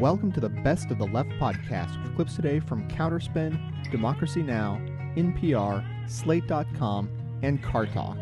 [0.00, 4.80] Welcome to the Best of the Left podcast with clips today from Counterspin, Democracy Now!,
[5.14, 7.10] NPR, Slate.com,
[7.42, 8.16] and Car Talk.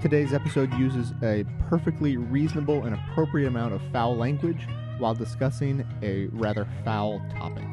[0.00, 6.28] Today's episode uses a perfectly reasonable and appropriate amount of foul language while discussing a
[6.28, 7.66] rather foul topic.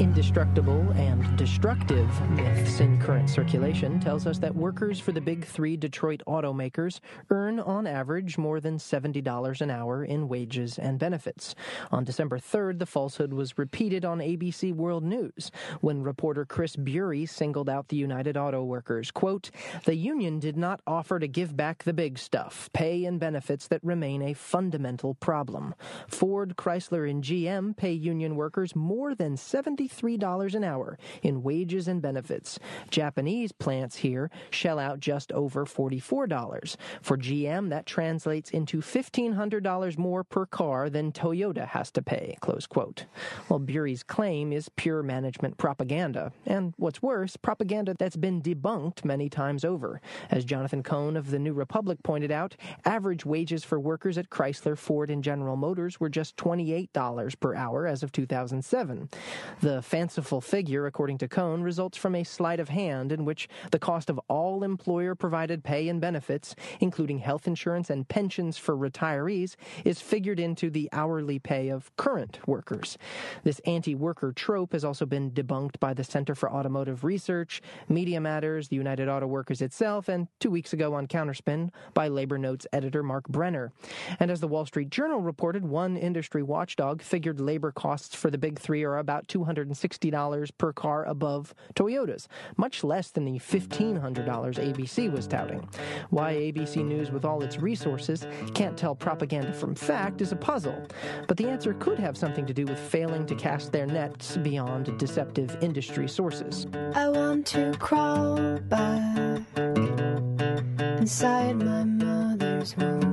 [0.00, 5.76] Indestructible and destructive myths in current circulation tells us that workers for the big three
[5.76, 11.54] Detroit automakers earn on average more than $70 an hour in wages and benefits.
[11.92, 15.50] On December 3rd, the falsehood was repeated on ABC World News
[15.82, 19.10] when reporter Chris Bury singled out the United Auto Workers.
[19.10, 19.50] Quote,
[19.84, 23.84] the union did not offer to give back the big stuff, pay and benefits that
[23.84, 25.74] remain a fundamental problem.
[26.08, 31.88] Ford, Chrysler, and GM pay union workers more than 70 $33 an hour in wages
[31.88, 32.58] and benefits.
[32.90, 36.76] Japanese plants here shell out just over $44.
[37.02, 42.66] For GM, that translates into $1,500 more per car than Toyota has to pay, close
[42.66, 43.06] quote.
[43.48, 49.28] Well, Bury's claim is pure management propaganda, and what's worse, propaganda that's been debunked many
[49.28, 50.00] times over.
[50.30, 54.76] As Jonathan Cohn of the New Republic pointed out, average wages for workers at Chrysler,
[54.76, 59.08] Ford, and General Motors were just $28 per hour as of 2007.
[59.60, 63.78] The fanciful figure, according to Cohn, results from a sleight of hand in which the
[63.78, 69.54] cost of all employer provided pay and benefits, including health insurance and pensions for retirees,
[69.84, 72.98] is figured into the hourly pay of current workers.
[73.44, 78.20] This anti worker trope has also been debunked by the Center for Automotive Research, Media
[78.20, 82.66] Matters, the United Auto Workers itself, and two weeks ago on Counterspin by Labor Notes
[82.72, 83.72] editor Mark Brenner.
[84.18, 88.38] And as the Wall Street Journal reported, one industry watchdog figured labor costs for the
[88.38, 94.00] big three are about 200 $160 per car above Toyota's, much less than the $1,500
[94.24, 95.68] ABC was touting.
[96.10, 100.86] Why ABC News, with all its resources, can't tell propaganda from fact is a puzzle,
[101.28, 104.98] but the answer could have something to do with failing to cast their nets beyond
[104.98, 106.66] deceptive industry sources.
[106.94, 109.42] I want to crawl back
[110.98, 113.09] inside my mother's womb.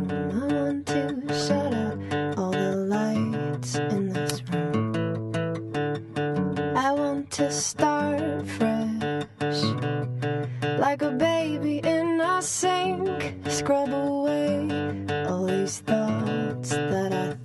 [7.37, 9.61] To start fresh.
[10.79, 17.36] Like a baby in a sink, scrub away all these thoughts that I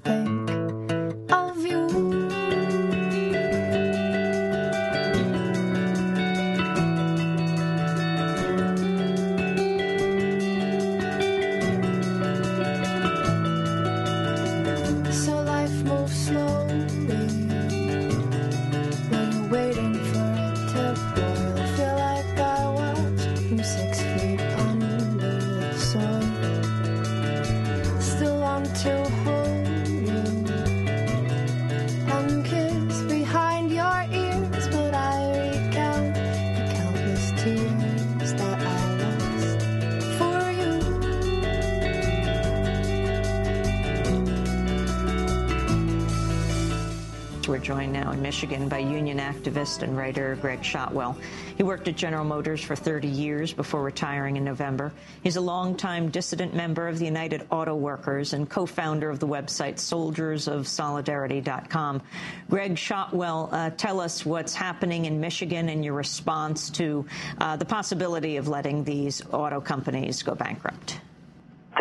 [48.43, 51.17] Michigan by union activist and writer Greg Shotwell.
[51.57, 54.93] He worked at General Motors for 30 years before retiring in November.
[55.23, 59.77] He's a longtime dissident member of the United Auto Workers and co-founder of the website
[59.77, 62.03] soldiersofsolidarity.com.
[62.51, 67.07] Greg Shotwell, uh, tell us what's happening in Michigan and your response to
[67.39, 70.99] uh, the possibility of letting these auto companies go bankrupt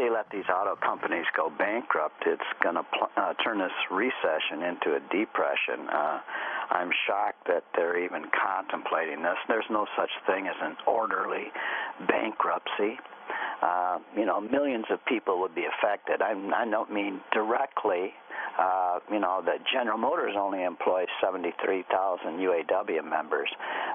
[0.02, 4.66] they let these auto companies go bankrupt, it's going to pl- uh, turn this recession
[4.66, 5.86] into a depression.
[5.94, 6.20] Uh,
[6.72, 9.38] I'm shocked that they're even contemplating this.
[9.48, 11.54] There's no such thing as an orderly
[12.08, 12.98] bankruptcy.
[13.62, 16.24] Uh, you know, millions of people would be affected.
[16.24, 18.14] I, I don't mean directly
[18.60, 23.50] uh, you know, that General Motors only employs 73,000 UAW members,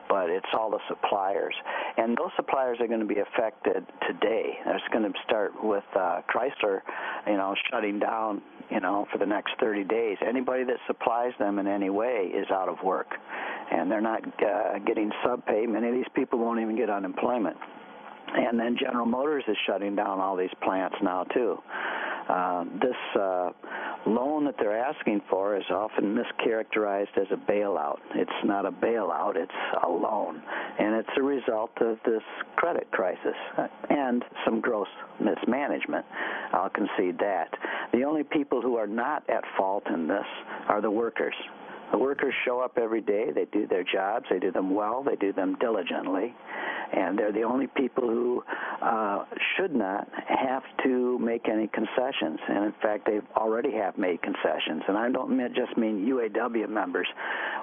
[0.09, 1.55] but it's all the suppliers.
[1.97, 4.59] And those suppliers are going to be affected today.
[4.67, 6.81] It's going to start with uh, Chrysler,
[7.27, 10.17] you know, shutting down, you know, for the next 30 days.
[10.27, 13.09] Anybody that supplies them in any way is out of work.
[13.71, 15.67] And they're not uh, getting sub pay.
[15.67, 17.57] Many of these people won't even get unemployment.
[18.35, 21.59] And then General Motors is shutting down all these plants now, too.
[22.29, 23.51] Uh, this uh,
[24.07, 27.99] loan that they're asking for is often mischaracterized as a bailout.
[28.15, 30.43] It's not a bailout, it's a loan.
[30.79, 32.23] And it's a result of this
[32.57, 33.35] credit crisis
[33.91, 34.89] and some gross
[35.21, 36.05] mismanagement.
[36.53, 37.49] I'll concede that.
[37.93, 40.27] The only people who are not at fault in this
[40.69, 41.35] are the workers
[41.93, 43.31] The workers show up every day.
[43.35, 44.27] They do their jobs.
[44.31, 45.03] They do them well.
[45.03, 46.35] They do them diligently.
[46.93, 48.45] And they're the only people who
[48.81, 49.25] uh,
[49.57, 52.39] should not have to make any concessions.
[52.49, 54.83] And in fact, they already have made concessions.
[54.89, 57.09] And I don't just mean UAW members.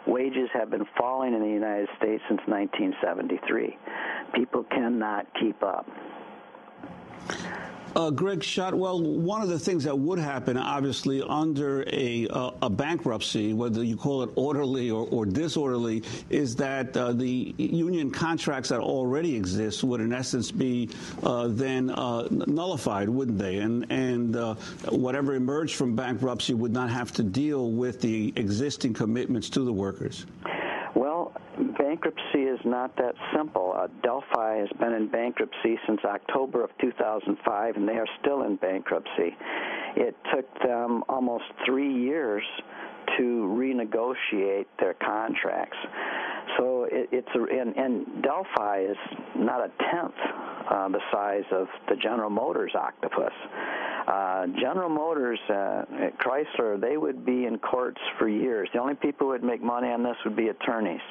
[0.08, 3.78] Wages have been falling in the United States since 1973.
[4.34, 5.88] People cannot keep up.
[7.95, 12.69] Uh, Greg Shotwell, one of the things that would happen, obviously, under a, uh, a
[12.69, 16.01] bankruptcy, whether you call it orderly or, or disorderly,
[16.31, 20.90] is that uh, the union contracts that already exist would, in essence, be
[21.22, 23.57] uh, then uh, nullified, wouldn't they?
[23.57, 24.56] And, and uh,
[24.89, 29.74] whatever emerged from bankruptcy would not have to deal with the existing commitments to the
[29.74, 30.25] workers.
[30.95, 31.34] Well,
[31.78, 33.74] bankruptcy is not that simple.
[33.75, 38.57] Uh, Delphi has been in bankruptcy since October of 2005, and they are still in
[38.57, 39.36] bankruptcy.
[39.95, 42.44] It took them almost three years
[43.18, 43.24] to
[43.57, 45.78] renegotiate their contracts.
[46.57, 48.98] So it, it's a, and, and Delphi is
[49.36, 50.13] not a tenth
[50.69, 53.34] uh, the size of the General Motors octopus.
[54.08, 55.86] Uh, General Motors, uh,
[56.20, 58.70] Chrysler, they would be in courts for years.
[58.74, 61.02] The only people who would make money on this would be attorneys.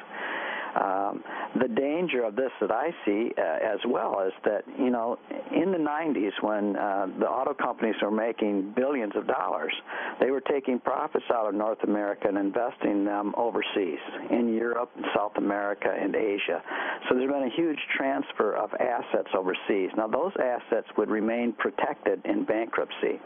[0.75, 1.23] Um,
[1.61, 5.19] the danger of this that I see uh, as well is that, you know,
[5.55, 9.73] in the 90s when uh, the auto companies were making billions of dollars,
[10.21, 15.33] they were taking profits out of North America and investing them overseas, in Europe, South
[15.37, 16.63] America, and Asia.
[17.09, 19.91] So there's been a huge transfer of assets overseas.
[19.97, 23.21] Now, those assets would remain protected in bankruptcy.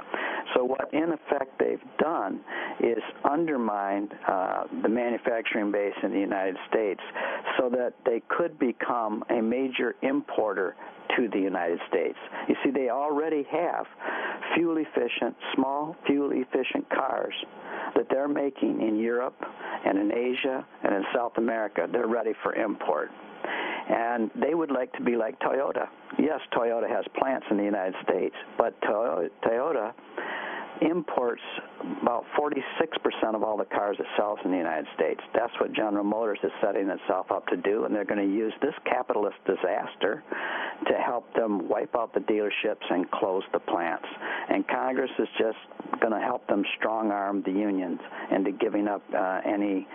[0.55, 2.41] So what, in effect, they've done
[2.81, 7.01] is undermined uh, the manufacturing base in the United States
[7.59, 10.77] so that they could become a major importer
[11.17, 12.19] to the United States.
[12.49, 13.87] You see, they already have
[14.55, 17.35] fuel efficient, small fuel efficient cars
[17.95, 19.37] that they're making in Europe
[19.85, 21.87] and in Asia and in South America.
[21.91, 23.11] They're ready for import.
[23.89, 25.87] And they would like to be like Toyota.
[26.19, 29.93] Yes, Toyota has plants in the United States, but Toyota
[30.83, 31.43] imports
[32.03, 35.21] about 46% of all the cars it sells in the United States.
[35.35, 38.53] That's what General Motors is setting itself up to do, and they're going to use
[38.61, 40.23] this capitalist disaster
[40.87, 44.07] to help them wipe out the dealerships and close the plants.
[44.49, 48.01] And Congress is just going to help them strong arm the unions
[48.35, 49.87] into giving up uh, any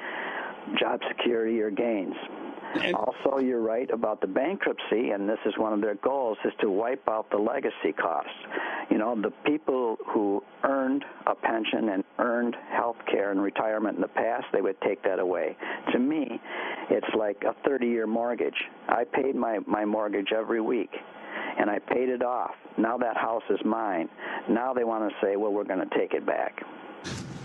[0.79, 2.15] job security or gains.
[2.93, 6.69] Also, you're right about the bankruptcy, and this is one of their goals, is to
[6.69, 8.31] wipe out the legacy costs.
[8.89, 14.01] You know, the people who earned a pension and earned health care and retirement in
[14.01, 15.55] the past, they would take that away.
[15.91, 16.39] To me,
[16.89, 18.57] it's like a 30-year mortgage.
[18.87, 20.91] I paid my, my mortgage every week
[21.57, 22.51] and I paid it off.
[22.77, 24.09] Now that house is mine.
[24.49, 26.61] Now they want to say, well, we're going to take it back.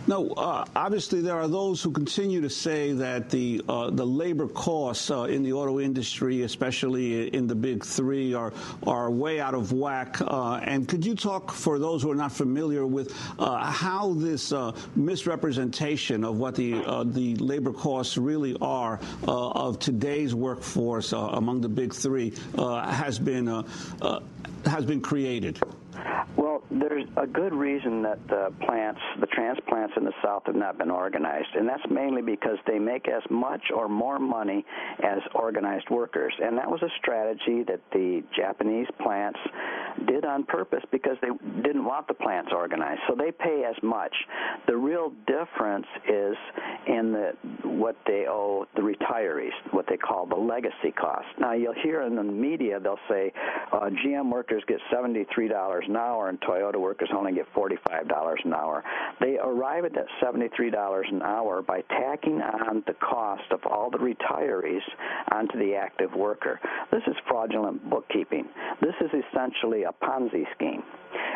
[0.08, 4.46] No, uh, obviously there are those who continue to say that the uh, the labor
[4.46, 8.52] costs uh, in the auto industry, especially in the big three, are
[8.86, 10.18] are way out of whack.
[10.20, 14.52] Uh, and could you talk for those who are not familiar with uh, how this
[14.52, 16.74] uh, misrepresentation of what the
[17.06, 23.64] the labor costs really are of today's workforce among the big three has been
[24.64, 25.58] has been created?
[26.70, 30.90] There's a good reason that the plants, the transplants in the South have not been
[30.90, 34.64] organized, and that's mainly because they make as much or more money
[35.02, 36.34] as organized workers.
[36.42, 39.38] And that was a strategy that the Japanese plants
[40.06, 41.28] did on purpose because they
[41.62, 43.00] didn't want the plants organized.
[43.08, 44.14] So they pay as much.
[44.66, 46.36] The real difference is
[46.86, 47.32] in the
[47.68, 51.26] what they owe the retirees, what they call the legacy cost.
[51.38, 53.32] Now you'll hear in the media they'll say
[53.72, 58.82] uh, GM workers get $73 an hour and Toyota workers only get $45 an hour.
[59.20, 63.98] They arrive at that $73 an hour by tacking on the cost of all the
[63.98, 64.80] retirees
[65.32, 66.60] onto the active worker.
[66.90, 68.46] This is fraudulent bookkeeping.
[68.80, 70.82] This is essentially a Ponzi scheme,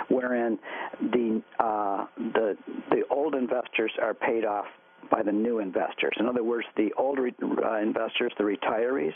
[0.09, 0.59] wherein
[1.01, 2.57] the uh, the
[2.91, 4.67] the old investors are paid off
[5.11, 6.13] by the new investors.
[6.19, 9.13] In other words, the old uh, investors, the retirees,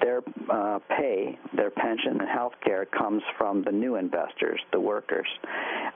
[0.00, 5.26] their uh, pay, their pension and health care comes from the new investors, the workers.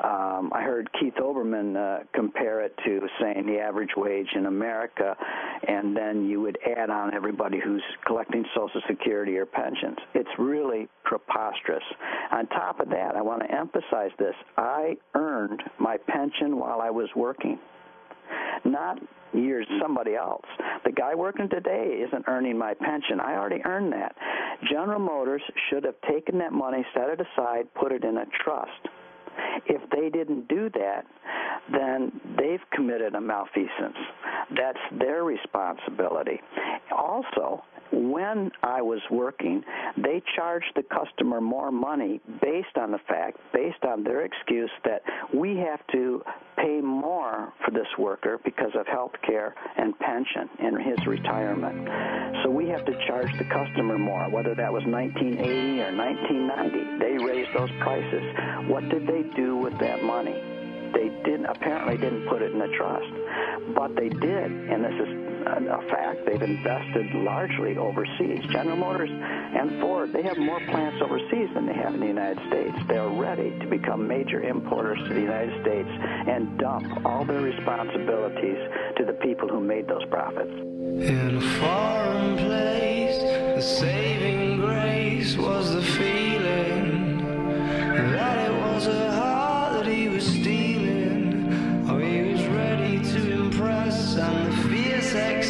[0.03, 5.17] Um, I heard Keith Olbermann uh, compare it to saying the average wage in America,
[5.67, 9.97] and then you would add on everybody who's collecting Social Security or pensions.
[10.15, 11.83] It's really preposterous.
[12.33, 16.91] On top of that, I want to emphasize this I earned my pension while I
[16.91, 17.59] was working
[18.65, 18.99] not
[19.33, 20.47] years somebody else.
[20.85, 23.21] The guy working today isn't earning my pension.
[23.21, 24.15] I already earned that.
[24.71, 28.89] General Motors should have taken that money, set it aside, put it in a trust.
[29.67, 31.05] If they didn't do that,
[31.73, 33.97] then they've committed a malfeasance.
[34.57, 36.41] That's their responsibility.
[36.91, 39.63] Also, when I was working,
[39.97, 45.03] they charged the customer more money based on the fact, based on their excuse that
[45.35, 46.23] we have to
[46.57, 51.89] pay more for this worker because of health care and pension in his retirement.
[52.43, 56.99] So we have to charge the customer more, whether that was 1980 or 1990.
[56.99, 58.25] They raised those prices.
[58.69, 60.37] What did they do with that money?
[60.93, 63.13] They didn't apparently didn't put it in a trust,
[63.75, 66.25] but they did, and this is a fact.
[66.27, 68.45] They've invested largely overseas.
[68.51, 72.39] General Motors and Ford, they have more plants overseas than they have in the United
[72.49, 72.77] States.
[72.89, 78.59] They're ready to become major importers to the United States and dump all their responsibilities
[78.97, 80.53] to the people who made those profits.
[80.53, 83.19] In a foreign place,
[83.57, 87.19] the saving grace was the feeling
[88.13, 89.18] that it was a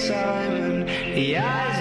[0.08, 1.77] fierce excitement,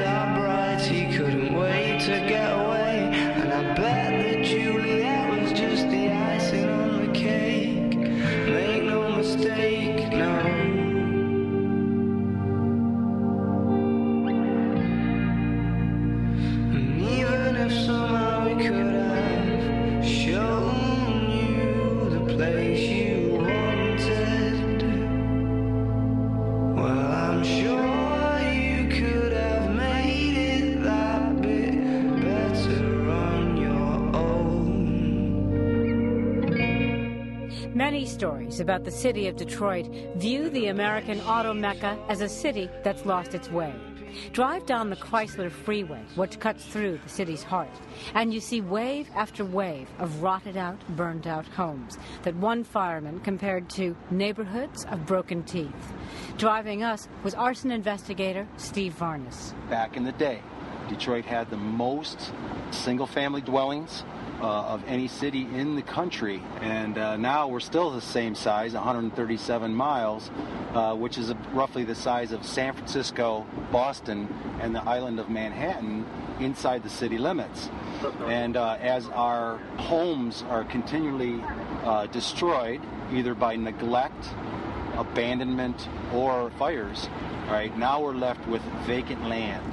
[38.17, 43.05] stories about the city of Detroit view the American auto mecca as a city that's
[43.05, 43.71] lost its way.
[44.33, 47.69] Drive down the Chrysler Freeway, which cuts through the city's heart,
[48.15, 53.19] and you see wave after wave of rotted out, burned out homes that one fireman
[53.19, 55.93] compared to neighborhoods of broken teeth.
[56.39, 59.53] Driving us was arson investigator Steve Varnes.
[59.69, 60.41] back in the day.
[60.89, 62.31] Detroit had the most
[62.71, 64.03] single family dwellings
[64.41, 68.73] uh, of any city in the country, and uh, now we're still the same size,
[68.73, 70.29] 137 miles,
[70.73, 74.27] uh, which is roughly the size of San Francisco, Boston,
[74.61, 76.05] and the island of Manhattan
[76.39, 77.69] inside the city limits.
[78.27, 81.41] And uh, as our homes are continually
[81.83, 84.29] uh, destroyed, either by neglect,
[84.97, 87.09] abandonment, or fires,
[87.47, 89.63] right, now we're left with vacant land.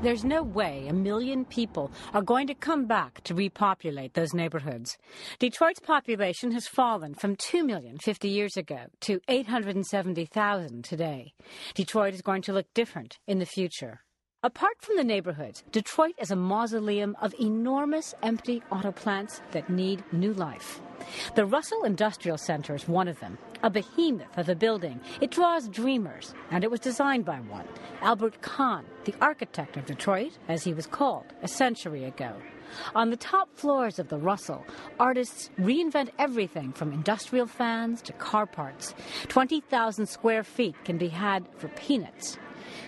[0.00, 4.96] There's no way a million people are going to come back to repopulate those neighborhoods.
[5.40, 11.32] Detroit's population has fallen from 2 million 50 years ago to 870,000 today.
[11.74, 14.02] Detroit is going to look different in the future.
[14.44, 20.04] Apart from the neighborhoods, Detroit is a mausoleum of enormous empty auto plants that need
[20.12, 20.80] new life.
[21.34, 25.00] The Russell Industrial Center is one of them, a behemoth of a building.
[25.20, 27.66] It draws dreamers, and it was designed by one,
[28.00, 32.32] Albert Kahn, the architect of Detroit, as he was called a century ago.
[32.94, 34.64] On the top floors of the Russell,
[35.00, 38.94] artists reinvent everything from industrial fans to car parts.
[39.26, 42.38] 20,000 square feet can be had for peanuts.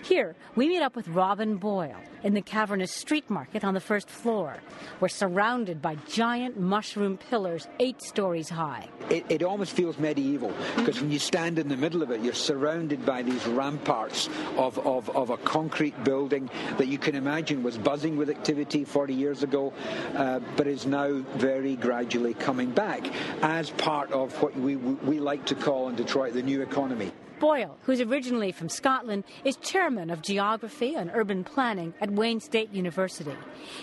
[0.03, 4.09] Here, we meet up with Robin Boyle in the cavernous street market on the first
[4.09, 4.57] floor.
[4.99, 8.87] We're surrounded by giant mushroom pillars eight stories high.
[9.09, 12.33] It, it almost feels medieval because when you stand in the middle of it, you're
[12.33, 17.77] surrounded by these ramparts of, of, of a concrete building that you can imagine was
[17.77, 19.73] buzzing with activity 40 years ago,
[20.15, 23.07] uh, but is now very gradually coming back
[23.41, 27.11] as part of what we, we like to call in Detroit the new economy.
[27.41, 32.71] Boyle, who's originally from Scotland, is chairman of geography and urban planning at Wayne State
[32.71, 33.35] University.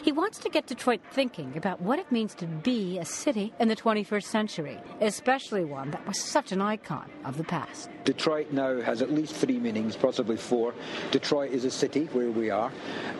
[0.04, 3.66] He wants to get Detroit thinking about what it means to be a city in
[3.66, 7.90] the 21st century, especially one that was such an icon of the past.
[8.04, 10.72] Detroit now has at least three meanings, possibly four.
[11.10, 12.72] Detroit is a city where we are.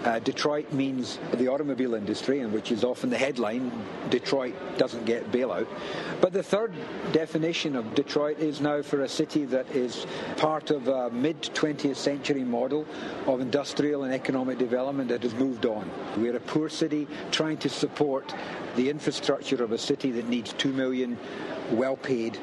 [0.04, 3.72] Uh, Detroit means the automobile industry, and which is often the headline.
[4.08, 5.66] Detroit doesn't get bailout.
[6.20, 6.72] But the third
[7.12, 11.96] definition of Detroit is now for a city that is part of a mid 20th
[11.96, 12.86] century model
[13.26, 15.90] of industrial and economic development that has moved on.
[16.16, 18.34] We're a poor city trying to support
[18.76, 21.18] the infrastructure of a city that needs 2 million
[21.70, 22.38] well paid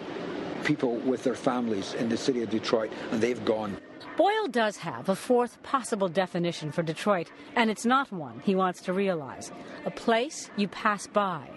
[0.63, 3.77] people with their families in the city of Detroit, and they've gone.
[4.17, 8.81] Boyle does have a fourth possible definition for Detroit, and it's not one he wants
[8.83, 9.51] to realize
[9.85, 11.49] a place you pass by.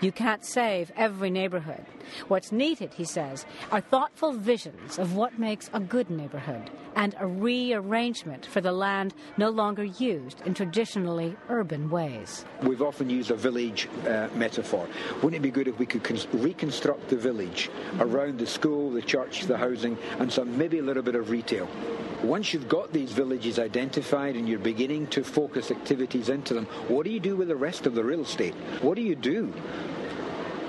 [0.00, 1.84] You can't save every neighborhood.
[2.28, 7.26] What's needed, he says, are thoughtful visions of what makes a good neighborhood and a
[7.26, 12.44] rearrangement for the land no longer used in traditionally urban ways.
[12.62, 14.88] We've often used a village uh, metaphor.
[15.22, 19.02] Wouldn't it be good if we could cons- reconstruct the village around the school, the
[19.02, 21.68] church, the housing, and some maybe a little bit of retail?
[22.22, 27.04] Once you've got these villages identified and you're beginning to focus activities into them, what
[27.04, 28.54] do you do with the rest of the real estate?
[28.82, 29.52] What do you do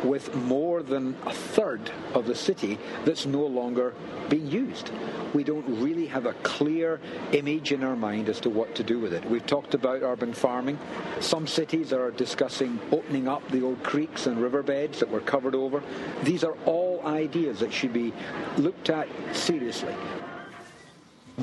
[0.03, 3.93] with more than a third of the city that's no longer
[4.29, 4.91] being used.
[5.33, 6.99] We don't really have a clear
[7.31, 9.23] image in our mind as to what to do with it.
[9.25, 10.79] We've talked about urban farming.
[11.19, 15.83] Some cities are discussing opening up the old creeks and riverbeds that were covered over.
[16.23, 18.13] These are all ideas that should be
[18.57, 19.95] looked at seriously.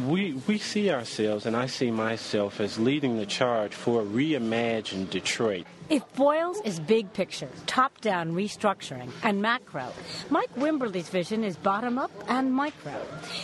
[0.04, 5.64] We, we see ourselves, and I see myself as leading the charge for reimagined Detroit.
[5.88, 9.92] If Boyles is big picture, top down restructuring, and macro,
[10.28, 13.00] Mike Wimberly's vision is bottom up and micro.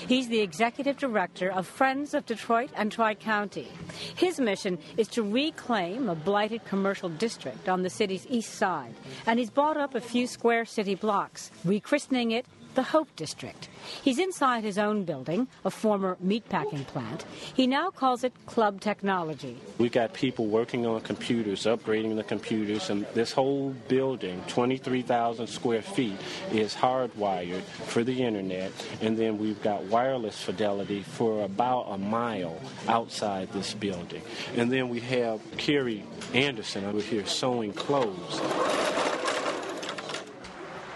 [0.06, 3.68] He's the executive director of Friends of Detroit and Tri County.
[4.16, 8.94] His mission is to reclaim a blighted commercial district on the city's east side,
[9.26, 13.68] and he's bought up a few square city blocks, rechristening it the Hope District.
[14.02, 17.24] He's inside his own building, a former meatpacking plant.
[17.54, 19.56] He now calls it Club Technology.
[19.78, 25.82] We got people working on computers, upgrading the computers, and this whole building, 23,000 square
[25.82, 26.16] feet,
[26.50, 28.72] is hardwired for the internet.
[29.00, 34.22] And then we've got wireless fidelity for about a mile outside this building.
[34.56, 39.11] And then we have Kerry Anderson over here sewing clothes.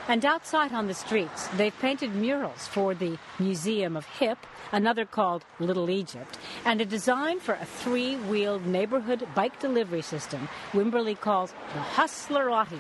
[0.09, 4.39] And outside on the streets, they've painted murals for the Museum of Hip,
[4.71, 10.49] another called Little Egypt, and a design for a three wheeled neighborhood bike delivery system
[10.73, 12.79] Wimberly calls the Hustlerati.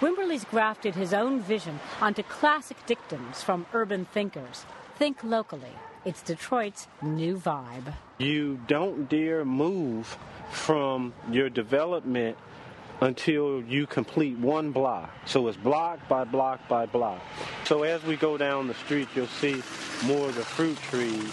[0.00, 4.64] Wimberly's grafted his own vision onto classic dictums from urban thinkers.
[4.98, 5.76] Think locally.
[6.06, 7.92] It's Detroit's new vibe.
[8.16, 10.16] You don't dare move
[10.50, 12.38] from your development
[13.00, 15.10] until you complete one block.
[15.26, 17.20] So it's block by block by block.
[17.64, 19.62] So as we go down the street, you'll see
[20.04, 21.32] more of the fruit trees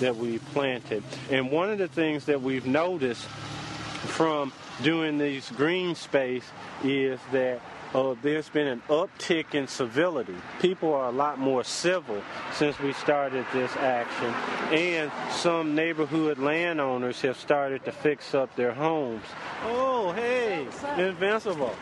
[0.00, 1.02] that we planted.
[1.30, 4.52] And one of the things that we've noticed from
[4.82, 6.44] doing these green space
[6.82, 7.60] is that
[7.94, 10.34] uh, there's been an uptick in civility.
[10.60, 14.32] People are a lot more civil since we started this action,
[14.72, 19.24] and some neighborhood landowners have started to fix up their homes.
[19.64, 20.66] Oh, hey,
[20.98, 21.74] Invincible.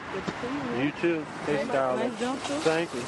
[0.78, 1.26] You too.
[1.46, 2.10] Hey, darling.
[2.10, 3.02] Thank you.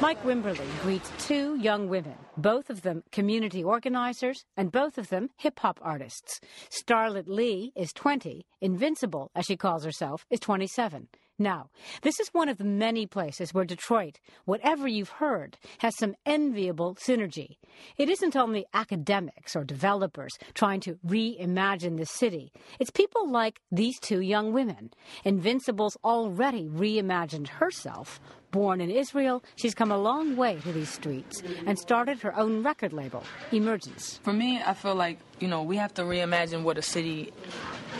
[0.00, 5.30] Mike Wimberly greets two young women, both of them community organizers and both of them
[5.36, 6.40] hip hop artists.
[6.68, 11.08] Starlet Lee is 20, Invincible, as she calls herself, is 27.
[11.38, 11.70] Now,
[12.02, 16.94] this is one of the many places where Detroit, whatever you've heard, has some enviable
[16.94, 17.56] synergy.
[17.98, 22.52] It isn't only academics or developers trying to reimagine the city.
[22.78, 24.92] It's people like these two young women.
[25.24, 28.20] Invincible's already reimagined herself.
[28.54, 32.62] Born in Israel, she's come a long way to these streets and started her own
[32.62, 34.20] record label, Emergence.
[34.22, 37.32] For me, I feel like, you know, we have to reimagine what a city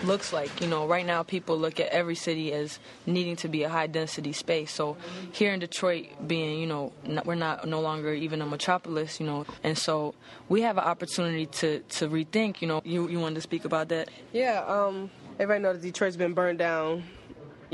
[0.04, 0.60] looks like.
[0.60, 3.88] You know, right now people look at every city as needing to be a high
[3.88, 4.70] density space.
[4.70, 4.96] So
[5.32, 6.92] here in Detroit, being you know
[7.24, 10.14] we're not no longer even a metropolis, you know, and so
[10.48, 12.62] we have an opportunity to to rethink.
[12.62, 14.08] You know, you you wanted to speak about that?
[14.32, 14.62] Yeah.
[14.68, 17.02] Um, everybody knows that Detroit's been burned down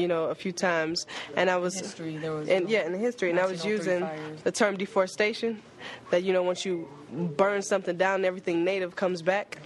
[0.00, 2.92] you know, a few times, and I was, in history, there was and yeah, in
[2.92, 4.06] the history, and I was using
[4.44, 5.62] the term deforestation.
[6.10, 9.58] That you know, once you burn something down, everything native comes back.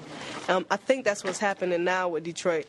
[0.49, 2.67] Um, I think that's what's happening now with Detroit,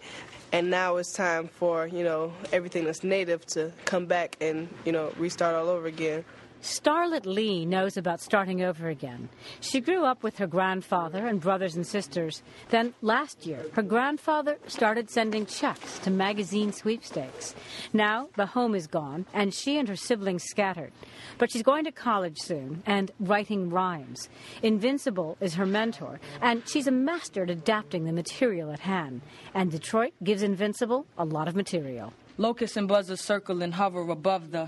[0.51, 4.91] and now it's time for you know everything that's native to come back and you
[4.91, 6.23] know restart all over again.
[6.65, 9.30] Starlet Lee knows about starting over again.
[9.62, 12.41] She grew up with her grandfather and brothers and sisters.
[12.69, 17.54] Then, last year, her grandfather started sending checks to magazine sweepstakes.
[17.93, 20.91] Now, the home is gone, and she and her siblings scattered.
[21.38, 24.28] But she's going to college soon and writing rhymes.
[24.63, 29.21] Invincible is her mentor, and she's a master at adapting the material at hand.
[29.54, 32.12] And Detroit gives Invincible a lot of material.
[32.38, 34.67] Locusts and buzzers circle and hover above the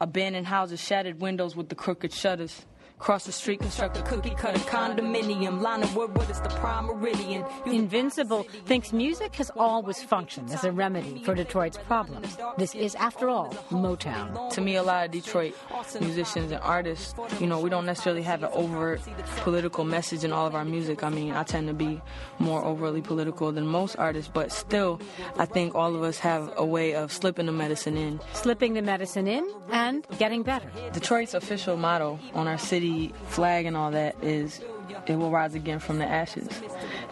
[0.00, 2.66] Abandoned houses, shattered windows with the crooked shutters.
[2.98, 5.60] Cross the street, construct a cookie cutter condominium.
[5.60, 7.44] Line of Woodward is the prime meridian.
[7.66, 12.36] Invincible thinks music has always functioned as a remedy for Detroit's problems.
[12.56, 14.50] This is, after all, Motown.
[14.50, 15.54] To me, a lot of Detroit
[16.00, 19.00] musicians and artists, you know, we don't necessarily have an overt
[19.38, 21.04] political message in all of our music.
[21.04, 22.00] I mean, I tend to be
[22.38, 25.00] more overtly political than most artists, but still,
[25.36, 28.20] I think all of us have a way of slipping the medicine in.
[28.32, 30.70] Slipping the medicine in and getting better.
[30.92, 32.85] Detroit's official motto on our city
[33.28, 34.60] flag and all that is
[35.06, 36.48] it will rise again from the ashes.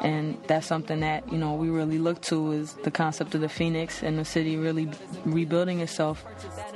[0.00, 3.48] And that's something that, you know, we really look to is the concept of the
[3.48, 4.90] phoenix and the city really
[5.24, 6.24] rebuilding itself.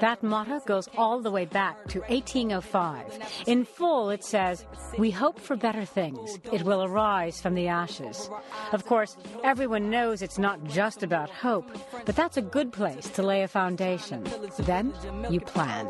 [0.01, 3.45] That motto goes all the way back to 1805.
[3.47, 4.65] In full, it says,
[4.97, 6.39] We hope for better things.
[6.53, 8.31] It will arise from the ashes.
[8.73, 11.69] Of course, everyone knows it's not just about hope,
[12.07, 14.25] but that's a good place to lay a foundation.
[14.61, 14.95] Then
[15.31, 15.89] you plan.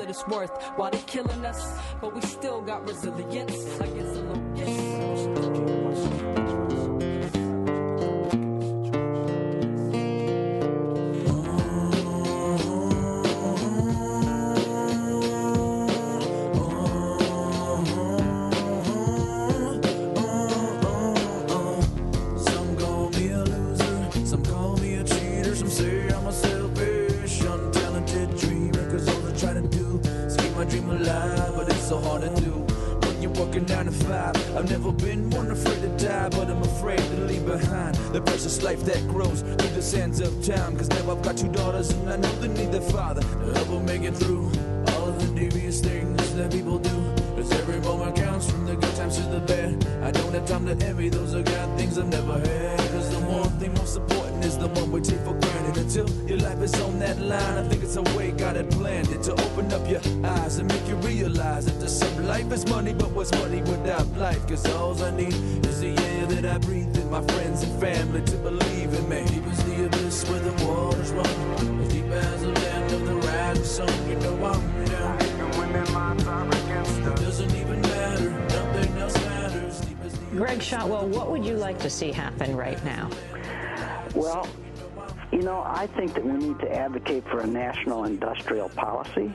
[85.99, 89.33] Think that we need to advocate for a national industrial policy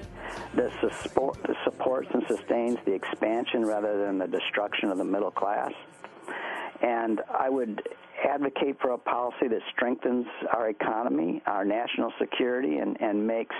[0.55, 0.71] that
[1.65, 5.73] supports and sustains the expansion rather than the destruction of the middle class.
[6.81, 7.81] And I would
[8.29, 13.55] advocate for a policy that strengthens our economy, our national security, and, and makes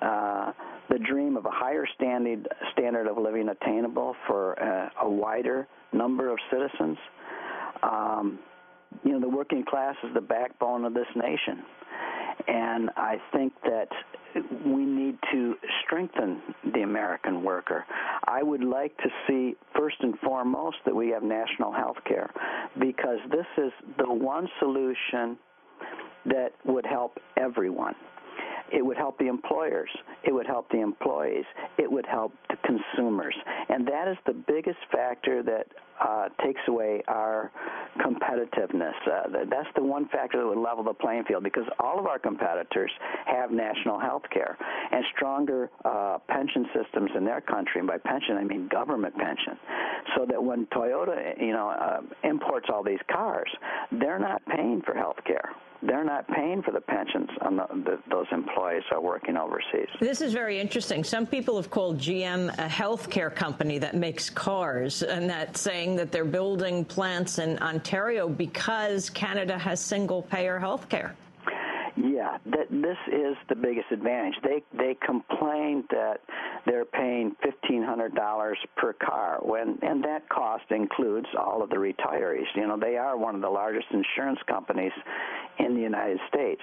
[0.00, 0.52] uh,
[0.88, 6.30] the dream of a higher standard, standard of living attainable for uh, a wider number
[6.30, 6.96] of citizens.
[7.82, 8.38] Um,
[9.04, 11.64] you know, the working class is the backbone of this nation.
[12.48, 13.88] And I think that
[14.64, 16.40] we need to strengthen
[16.72, 17.84] the American worker.
[18.26, 22.30] I would like to see, first and foremost, that we have national health care
[22.78, 25.36] because this is the one solution
[26.26, 27.94] that would help everyone.
[28.72, 29.90] It would help the employers.
[30.24, 31.44] It would help the employees.
[31.78, 33.34] It would help the consumers.
[33.68, 35.66] And that is the biggest factor that
[36.00, 37.50] uh, takes away our
[37.98, 38.94] competitiveness.
[39.06, 42.18] Uh, that's the one factor that would level the playing field because all of our
[42.18, 42.90] competitors
[43.26, 44.56] have national health care
[44.92, 47.80] and stronger uh, pension systems in their country.
[47.80, 49.58] And by pension, I mean government pension.
[50.16, 53.50] So that when Toyota, you know, uh, imports all these cars,
[53.92, 55.50] they're not paying for health care
[55.82, 59.88] they're not paying for the pensions on the, the, those employees are working overseas.
[60.00, 61.04] This is very interesting.
[61.04, 66.12] Some people have called GM a healthcare company that makes cars, and that saying that
[66.12, 71.14] they're building plants in Ontario because Canada has single-payer health care.
[72.20, 74.34] Yeah, that this is the biggest advantage.
[74.44, 76.20] They they complained that
[76.66, 81.76] they're paying fifteen hundred dollars per car when and that cost includes all of the
[81.76, 82.44] retirees.
[82.54, 84.92] You know, they are one of the largest insurance companies
[85.60, 86.60] in the United States.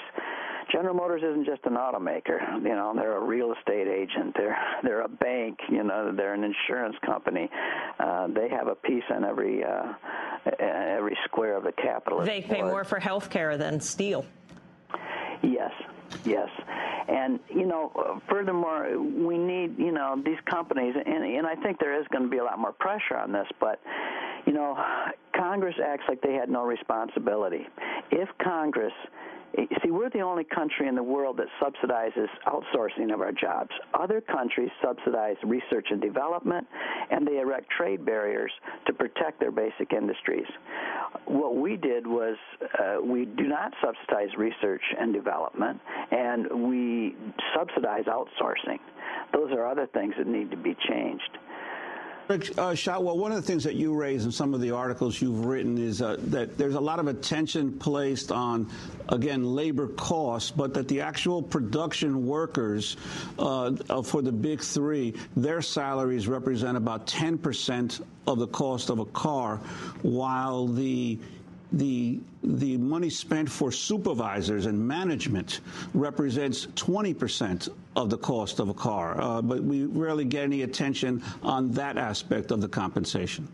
[0.72, 2.40] General Motors isn't just an automaker.
[2.62, 4.36] You know, they're a real estate agent.
[4.38, 5.58] They're they're a bank.
[5.72, 7.50] You know, they're an insurance company.
[8.00, 9.94] Uh, they have a piece on every uh,
[10.60, 12.24] every square of the capital.
[12.24, 12.68] They pay board.
[12.68, 14.24] more for health care than steel.
[15.44, 15.72] Yes,
[16.26, 16.50] yes,
[17.08, 22.00] and you know, furthermore, we need you know these companies, and and I think there
[22.00, 23.80] is going to be a lot more pressure on this, but
[24.46, 24.78] you know,
[25.36, 27.68] Congress acts like they had no responsibility.
[28.12, 28.94] If Congress
[29.56, 33.72] See, we're the only country in the world that subsidizes outsourcing of our jobs.
[33.94, 36.68] Other countries subsidize research and development,
[37.10, 38.52] and they erect trade barriers
[38.86, 40.46] to protect their basic industries.
[41.26, 42.36] What we did was
[42.80, 45.80] uh, we do not subsidize research and development,
[46.12, 47.16] and we
[47.56, 48.80] subsidize outsourcing.
[49.34, 51.38] Those are other things that need to be changed.
[52.30, 55.46] Uh, Shotwell, one of the things that you raise in some of the articles you've
[55.46, 58.70] written is uh, that there's a lot of attention placed on,
[59.08, 62.98] again, labor costs, but that the actual production workers
[63.40, 63.72] uh,
[64.04, 69.58] for the big three, their salaries represent about 10% of the cost of a car,
[70.02, 71.18] while the
[71.72, 75.60] the the money spent for supervisors and management
[75.94, 81.22] represents 20% of the cost of a car, uh, but we rarely get any attention
[81.44, 83.48] on that aspect of the compensation.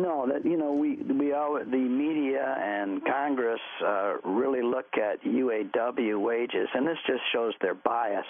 [0.00, 5.22] No, that you know we we all the media and Congress uh, really look at
[5.24, 8.24] UAW wages, and this just shows their bias.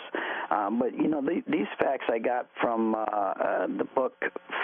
[0.51, 4.15] Um, but you know the, these facts I got from uh, uh, the book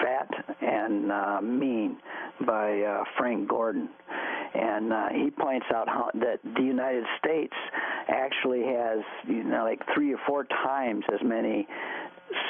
[0.02, 0.28] Fat
[0.60, 1.98] and uh, Mean
[2.44, 3.88] by uh, Frank Gordon,
[4.54, 7.54] and uh, he points out how that the United States
[8.08, 11.68] actually has you know like three or four times as many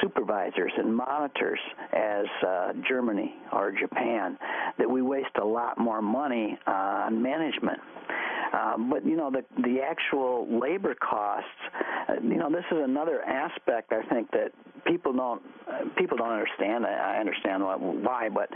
[0.01, 1.59] supervisors and monitors
[1.93, 4.37] as uh, Germany or Japan,
[4.77, 6.71] that we waste a lot more money uh,
[7.07, 7.79] on management.
[8.53, 11.49] Um, but you know the the actual labor costs.
[12.09, 14.51] Uh, you know this is another aspect I think that
[14.85, 16.85] people don't uh, people don't understand.
[16.85, 18.49] I, I understand why, but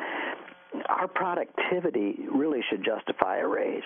[0.89, 3.83] our productivity really should justify a raise.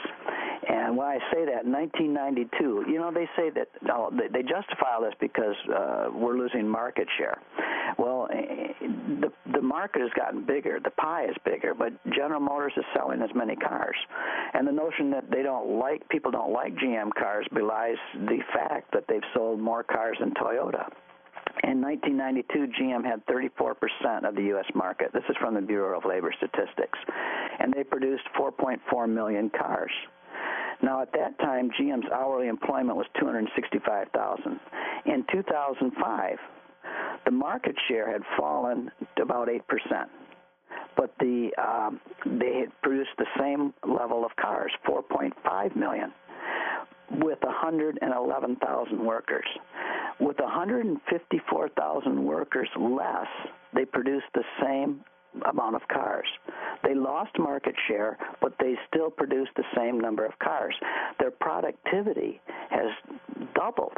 [0.67, 4.95] And when I say that, in 1992, you know, they say that no, they justify
[4.95, 7.39] all this because uh, we're losing market share.
[7.97, 8.73] Well, eh,
[9.21, 13.21] the the market has gotten bigger, the pie is bigger, but General Motors is selling
[13.21, 13.95] as many cars,
[14.53, 18.91] and the notion that they don't like people don't like GM cars belies the fact
[18.93, 20.89] that they've sold more cars than Toyota.
[21.63, 24.65] In 1992, GM had 34% of the U.S.
[24.75, 25.11] market.
[25.13, 26.99] This is from the Bureau of Labor Statistics.
[27.59, 29.91] And they produced 4.4 million cars.
[30.83, 34.59] Now, at that time, GM's hourly employment was 265,000.
[35.05, 36.37] In 2005,
[37.23, 39.61] the market share had fallen to about 8%.
[40.97, 46.13] But the um, they had produced the same level of cars, 4.5 million
[47.11, 49.45] with 111,000 workers.
[50.19, 53.27] With 154,000 workers less,
[53.73, 55.01] they produced the same
[55.49, 56.27] amount of cars.
[56.83, 60.75] They lost market share, but they still produced the same number of cars.
[61.19, 62.39] Their productivity
[62.69, 62.91] has
[63.53, 63.97] doubled.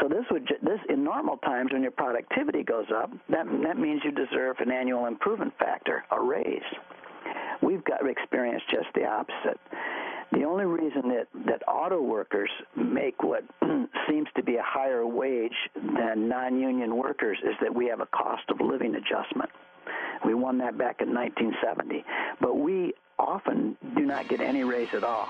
[0.00, 4.00] So this would this in normal times when your productivity goes up, that that means
[4.02, 6.62] you deserve an annual improvement factor, a raise.
[7.62, 9.60] We've got experienced just the opposite.
[10.32, 13.42] The only reason that, that auto workers make what
[14.08, 18.06] seems to be a higher wage than non union workers is that we have a
[18.06, 19.50] cost of living adjustment.
[20.24, 22.04] We won that back in 1970.
[22.40, 25.28] But we often do not get any raise at all.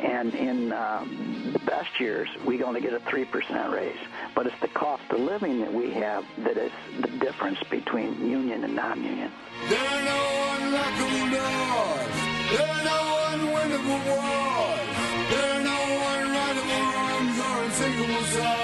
[0.00, 3.98] And in um, the best years, we only get a 3% raise.
[4.34, 8.62] But it's the cost of living that we have that is the difference between union
[8.64, 9.32] and non union.
[12.50, 14.96] There are no unwinnable wars.
[15.30, 15.78] There are no
[16.12, 18.57] unwritable wrongs or unsinkable songs.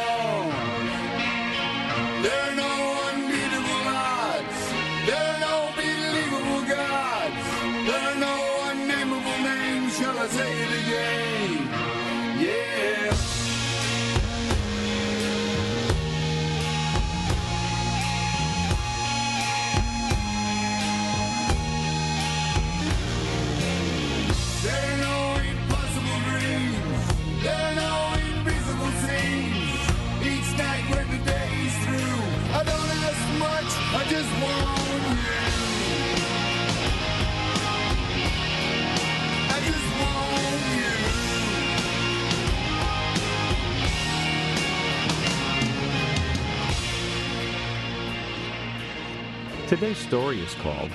[49.74, 50.92] Today's story is called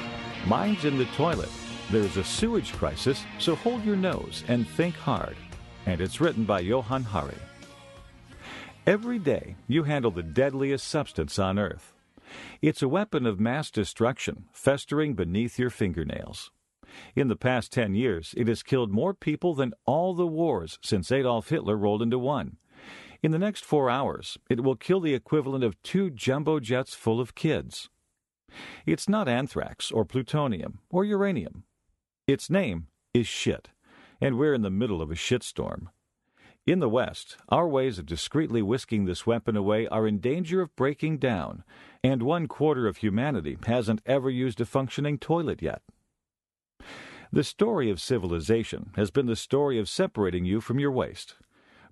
[0.47, 1.49] Mine's in the Toilet.
[1.91, 5.35] There's a sewage crisis, so hold your nose and think hard.
[5.85, 7.35] And it's written by Johann Hari.
[8.87, 11.93] Every day, you handle the deadliest substance on earth.
[12.61, 16.49] It's a weapon of mass destruction, festering beneath your fingernails.
[17.17, 21.11] In the past 10 years, it has killed more people than all the wars since
[21.11, 22.55] Adolf Hitler rolled into one.
[23.21, 27.19] In the next four hours, it will kill the equivalent of two jumbo jets full
[27.19, 27.89] of kids.
[28.85, 31.63] It's not anthrax or plutonium or uranium.
[32.27, 33.69] Its name is shit,
[34.21, 35.87] and we're in the middle of a shitstorm.
[36.67, 40.75] In the West, our ways of discreetly whisking this weapon away are in danger of
[40.75, 41.63] breaking down,
[42.03, 45.81] and one quarter of humanity hasn't ever used a functioning toilet yet.
[47.31, 51.35] The story of civilization has been the story of separating you from your waste.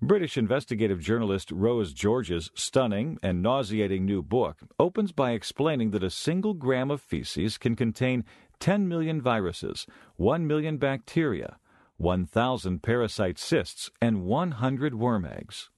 [0.00, 6.10] British investigative journalist Rose George's stunning and nauseating new book opens by explaining that a
[6.10, 8.24] single gram of feces can contain
[8.60, 11.56] 10 million viruses, 1 million bacteria,
[11.96, 15.68] 1,000 parasite cysts, and 100 worm eggs.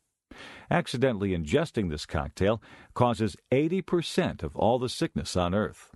[0.71, 5.93] Accidentally ingesting this cocktail causes 80% of all the sickness on Earth.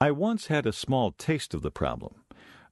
[0.00, 2.22] I once had a small taste of the problem.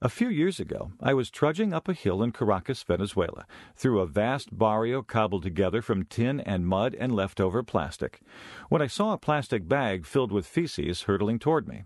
[0.02, 4.06] A few years ago, I was trudging up a hill in Caracas, Venezuela, through a
[4.06, 8.20] vast barrio cobbled together from tin and mud and leftover plastic,
[8.68, 11.84] when I saw a plastic bag filled with feces hurtling toward me.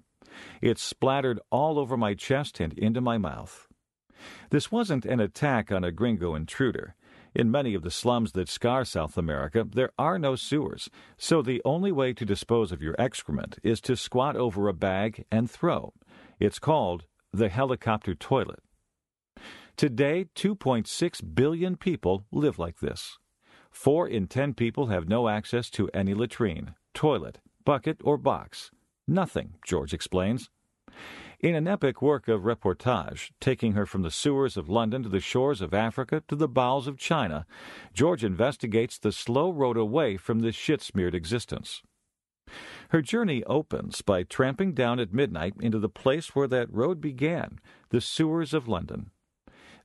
[0.61, 3.69] It splattered all over my chest and into my mouth.
[4.51, 6.97] This wasn't an attack on a gringo intruder.
[7.33, 11.63] In many of the slums that scar South America, there are no sewers, so the
[11.65, 15.95] only way to dispose of your excrement is to squat over a bag and throw.
[16.41, 18.61] It's called the helicopter toilet.
[19.77, 23.19] Today, 2.6 billion people live like this.
[23.71, 28.71] Four in ten people have no access to any latrine, toilet, bucket, or box.
[29.07, 30.51] Nothing, George explains.
[31.39, 35.21] In an epic work of reportage, taking her from the sewers of London to the
[35.21, 37.47] shores of Africa to the bowels of China,
[37.95, 41.83] George investigates the slow road away from this shit smeared existence.
[42.91, 47.59] Her journey opens by tramping down at midnight into the place where that road began,
[47.91, 49.11] the sewers of London.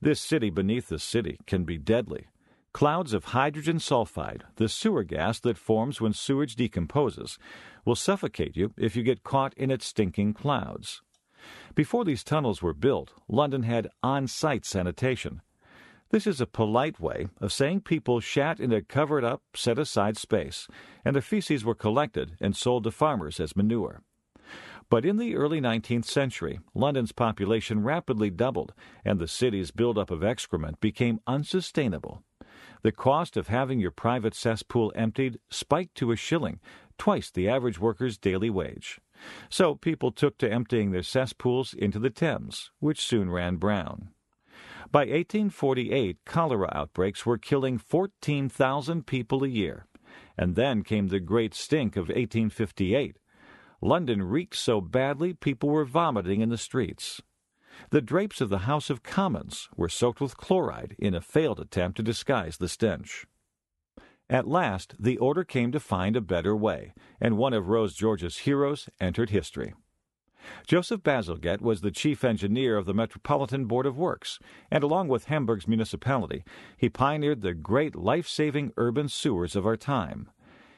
[0.01, 2.27] This city beneath the city can be deadly.
[2.73, 7.39] Clouds of hydrogen sulfide, the sewer gas that forms when sewage decomposes,
[7.85, 11.01] will suffocate you if you get caught in its stinking clouds.
[11.73, 15.41] Before these tunnels were built, London had on site sanitation.
[16.15, 20.15] This is a polite way of saying people shat in a covered up, set aside
[20.15, 20.65] space,
[21.03, 24.01] and the feces were collected and sold to farmers as manure.
[24.89, 28.73] But in the early 19th century, London's population rapidly doubled,
[29.03, 32.23] and the city's buildup of excrement became unsustainable.
[32.81, 36.61] The cost of having your private cesspool emptied spiked to a shilling,
[36.97, 39.01] twice the average worker's daily wage.
[39.49, 44.11] So people took to emptying their cesspools into the Thames, which soon ran brown.
[44.95, 49.87] By 1848, cholera outbreaks were killing 14,000 people a year.
[50.37, 53.17] And then came the Great Stink of 1858.
[53.81, 57.21] London reeked so badly people were vomiting in the streets.
[57.89, 61.97] The drapes of the House of Commons were soaked with chloride in a failed attempt
[61.97, 63.25] to disguise the stench.
[64.29, 68.37] At last, the order came to find a better way, and one of Rose George's
[68.37, 69.73] heroes entered history.
[70.67, 74.39] Joseph Bazalgette was the chief engineer of the Metropolitan Board of Works,
[74.71, 76.43] and along with Hamburg's municipality,
[76.77, 80.29] he pioneered the great life saving urban sewers of our time.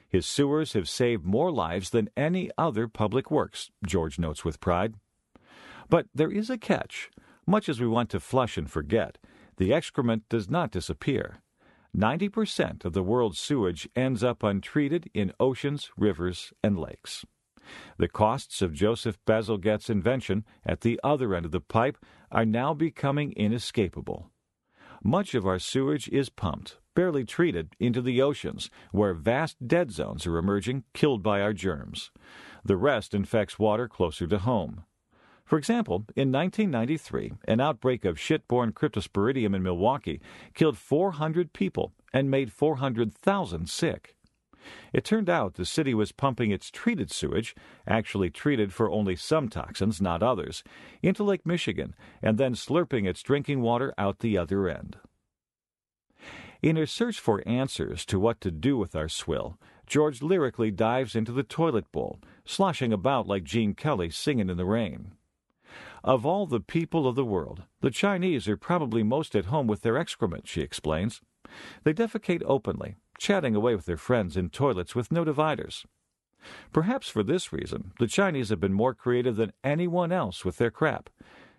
[0.09, 4.95] His sewers have saved more lives than any other public works, George notes with pride.
[5.89, 7.09] But there is a catch.
[7.45, 9.17] Much as we want to flush and forget,
[9.57, 11.41] the excrement does not disappear.
[11.95, 17.25] 90% of the world's sewage ends up untreated in oceans, rivers, and lakes.
[17.97, 21.97] The costs of Joseph Bazalgette's invention at the other end of the pipe
[22.31, 24.31] are now becoming inescapable.
[25.03, 30.25] Much of our sewage is pumped, barely treated, into the oceans, where vast dead zones
[30.25, 32.11] are emerging, killed by our germs.
[32.65, 34.83] The rest infects water closer to home.
[35.45, 40.19] For example, in 1993, an outbreak of shit-borne cryptosporidium in Milwaukee
[40.53, 44.16] killed 400 people and made 400,000 sick.
[44.93, 47.55] It turned out the city was pumping its treated sewage,
[47.87, 50.63] actually treated for only some toxins, not others,
[51.01, 54.97] into Lake Michigan and then slurping its drinking water out the other end.
[56.61, 61.15] In her search for answers to what to do with our swill, George lyrically dives
[61.15, 65.11] into the toilet bowl, sloshing about like Gene Kelly singing in the rain.
[66.03, 69.81] Of all the people of the world, the Chinese are probably most at home with
[69.81, 71.21] their excrement, she explains.
[71.83, 75.85] They defecate openly, chatting away with their friends in toilets with no dividers.
[76.71, 80.71] Perhaps for this reason, the Chinese have been more creative than anyone else with their
[80.71, 81.09] crap.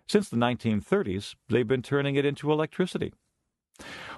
[0.07, 3.13] Since the 1930s, they've been turning it into electricity.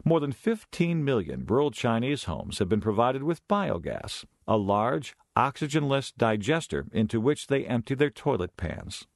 [0.04, 6.12] More than 15 million rural Chinese homes have been provided with biogas, a large, oxygenless
[6.12, 9.08] digester into which they empty their toilet pans.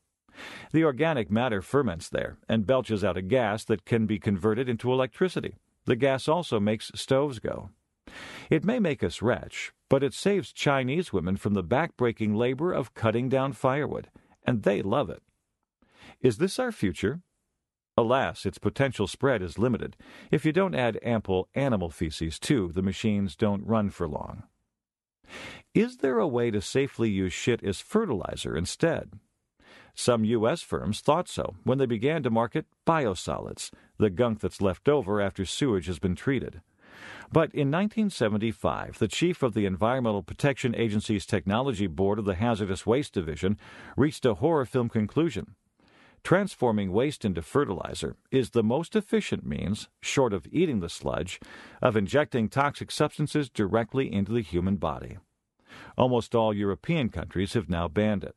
[0.72, 4.92] The organic matter ferments there and belches out a gas that can be converted into
[4.92, 5.56] electricity.
[5.86, 7.70] The gas also makes stoves go.
[8.49, 12.93] It may make us rich, but it saves Chinese women from the backbreaking labor of
[12.93, 14.10] cutting down firewood,
[14.43, 15.23] and they love it.
[16.21, 17.21] Is this our future?
[17.97, 19.95] Alas, its potential spread is limited.
[20.30, 24.43] If you don't add ample animal feces, too, the machines don't run for long.
[25.73, 29.13] Is there a way to safely use shit as fertilizer instead?
[29.93, 30.62] Some U.S.
[30.62, 35.45] firms thought so when they began to market biosolids, the gunk that's left over after
[35.45, 36.62] sewage has been treated.
[37.31, 42.86] But in 1975, the chief of the Environmental Protection Agency's Technology Board of the Hazardous
[42.86, 43.58] Waste Division
[43.98, 45.56] reached a horror film conclusion.
[46.23, 51.39] Transforming waste into fertilizer is the most efficient means, short of eating the sludge,
[51.83, 55.17] of injecting toxic substances directly into the human body.
[55.98, 58.35] Almost all European countries have now banned it.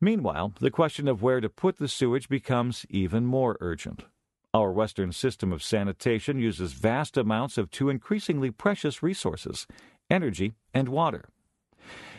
[0.00, 4.04] Meanwhile, the question of where to put the sewage becomes even more urgent.
[4.54, 9.66] Our Western system of sanitation uses vast amounts of two increasingly precious resources
[10.08, 11.28] energy and water.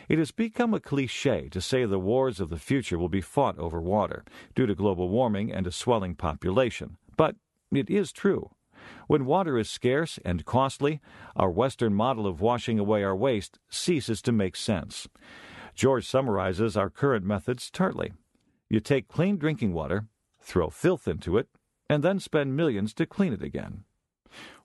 [0.06, 3.58] It has become a cliche to say the wars of the future will be fought
[3.58, 4.22] over water
[4.54, 7.36] due to global warming and a swelling population, but
[7.72, 8.50] it is true.
[9.06, 11.00] When water is scarce and costly,
[11.36, 15.08] our Western model of washing away our waste ceases to make sense.
[15.74, 18.12] George summarizes our current methods tartly.
[18.68, 20.04] You take clean drinking water,
[20.38, 21.48] throw filth into it,
[21.88, 23.84] and then spend millions to clean it again.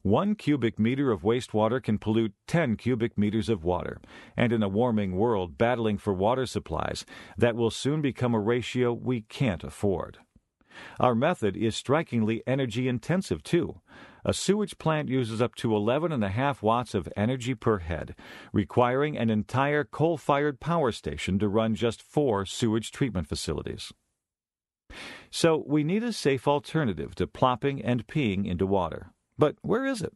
[0.02, 4.02] One cubic meter of wastewater can pollute 10 cubic meters of water,
[4.36, 7.06] and in a warming world battling for water supplies,
[7.38, 10.18] that will soon become a ratio we can't afford.
[11.00, 13.82] Our method is strikingly energy intensive, too.
[14.24, 18.16] A sewage plant uses up to 11.5 watts of energy per head,
[18.54, 23.92] requiring an entire coal fired power station to run just four sewage treatment facilities.
[25.32, 29.12] So we need a safe alternative to plopping and peeing into water.
[29.38, 30.14] But where is it?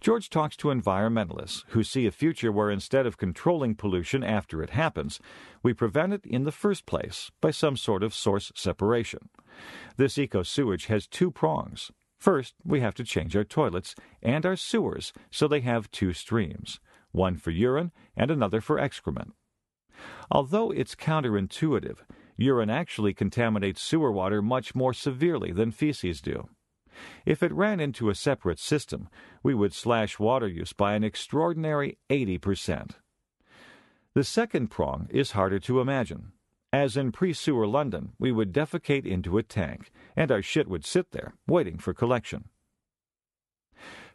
[0.00, 4.70] George talks to environmentalists who see a future where instead of controlling pollution after it
[4.70, 5.20] happens,
[5.62, 9.28] we prevent it in the first place by some sort of source separation.
[9.96, 11.90] This eco sewage has two prongs.
[12.18, 16.80] First, we have to change our toilets and our sewers so they have two streams,
[17.12, 19.32] one for urine and another for excrement.
[20.30, 21.98] Although it's counterintuitive,
[22.40, 26.48] urine actually contaminates sewer water much more severely than feces do.
[27.24, 29.08] If it ran into a separate system,
[29.42, 32.92] we would slash water use by an extraordinary 80%.
[34.14, 36.32] The second prong is harder to imagine.
[36.72, 40.84] As in pre sewer London, we would defecate into a tank, and our shit would
[40.84, 42.48] sit there, waiting for collection.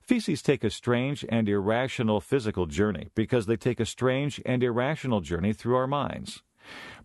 [0.02, 5.20] Feces take a strange and irrational physical journey because they take a strange and irrational
[5.20, 6.44] journey through our minds.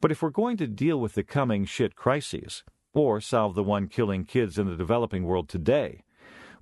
[0.00, 3.86] But if we're going to deal with the coming shit crises, or solve the one
[3.86, 6.02] killing kids in the developing world today,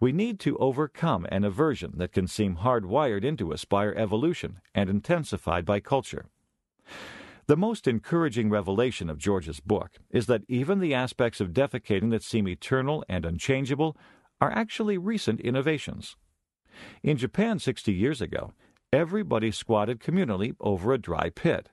[0.00, 4.60] we need to overcome an aversion that can seem hardwired into us by our evolution
[4.74, 6.26] and intensified by culture.
[7.46, 12.22] The most encouraging revelation of George's book is that even the aspects of defecating that
[12.22, 13.96] seem eternal and unchangeable
[14.40, 16.16] are actually recent innovations.
[17.02, 18.52] In Japan 60 years ago,
[18.92, 21.70] everybody squatted communally over a dry pit.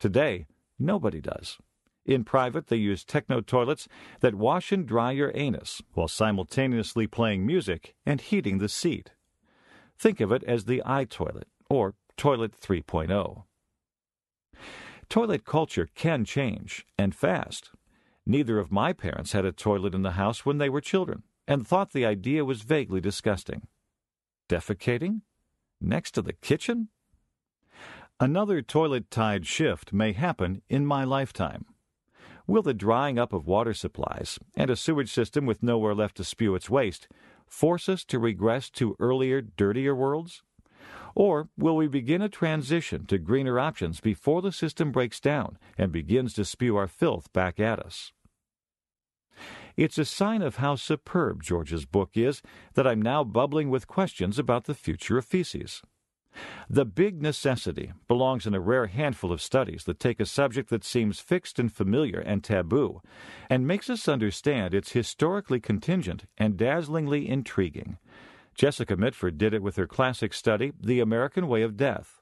[0.00, 0.46] Today,
[0.80, 1.58] nobody does.
[2.06, 3.86] In private, they use techno toilets
[4.20, 9.12] that wash and dry your anus while simultaneously playing music and heating the seat.
[9.98, 13.44] Think of it as the eye toilet or Toilet 3.0.
[15.08, 17.70] Toilet culture can change, and fast.
[18.26, 21.66] Neither of my parents had a toilet in the house when they were children, and
[21.66, 23.68] thought the idea was vaguely disgusting.
[24.48, 25.22] Defecating?
[25.80, 26.88] Next to the kitchen?
[28.22, 31.64] Another toilet tide shift may happen in my lifetime.
[32.46, 36.24] Will the drying up of water supplies and a sewage system with nowhere left to
[36.24, 37.08] spew its waste
[37.46, 40.42] force us to regress to earlier, dirtier worlds?
[41.14, 45.90] Or will we begin a transition to greener options before the system breaks down and
[45.90, 48.12] begins to spew our filth back at us?
[49.78, 52.42] It's a sign of how superb George's book is
[52.74, 55.80] that I'm now bubbling with questions about the future of feces.
[56.68, 60.84] The big necessity belongs in a rare handful of studies that take a subject that
[60.84, 63.02] seems fixed and familiar and taboo
[63.48, 67.98] and makes us understand it's historically contingent and dazzlingly intriguing.
[68.54, 72.20] Jessica Mitford did it with her classic study, The American Way of Death.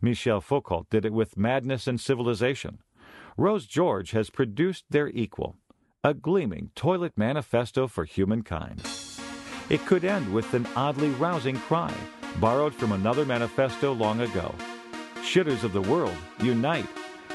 [0.00, 2.78] Michel Foucault did it with Madness and Civilization.
[3.36, 5.56] Rose George has produced their equal,
[6.02, 8.86] a gleaming toilet manifesto for humankind.
[9.68, 11.92] It could end with an oddly rousing cry,
[12.40, 14.54] borrowed from another manifesto long ago.
[15.22, 16.86] Shitters of the world, unite.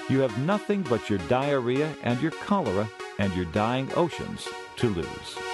[0.10, 2.90] You have nothing but your diarrhea and your cholera
[3.20, 4.48] and your dying oceans
[4.78, 5.49] to lose.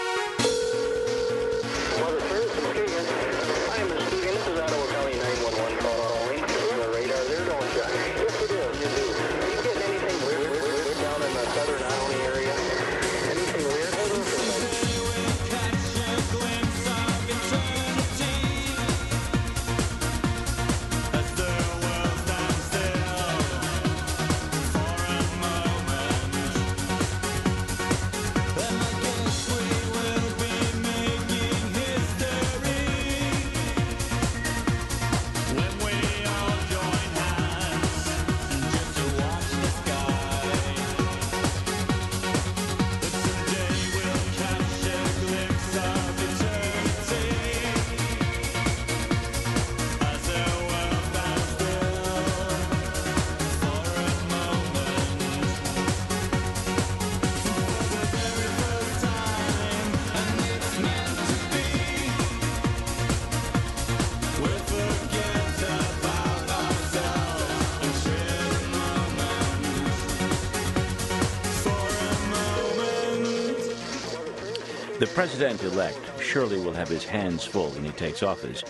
[75.06, 78.64] The president elect surely will have his hands full when he takes office,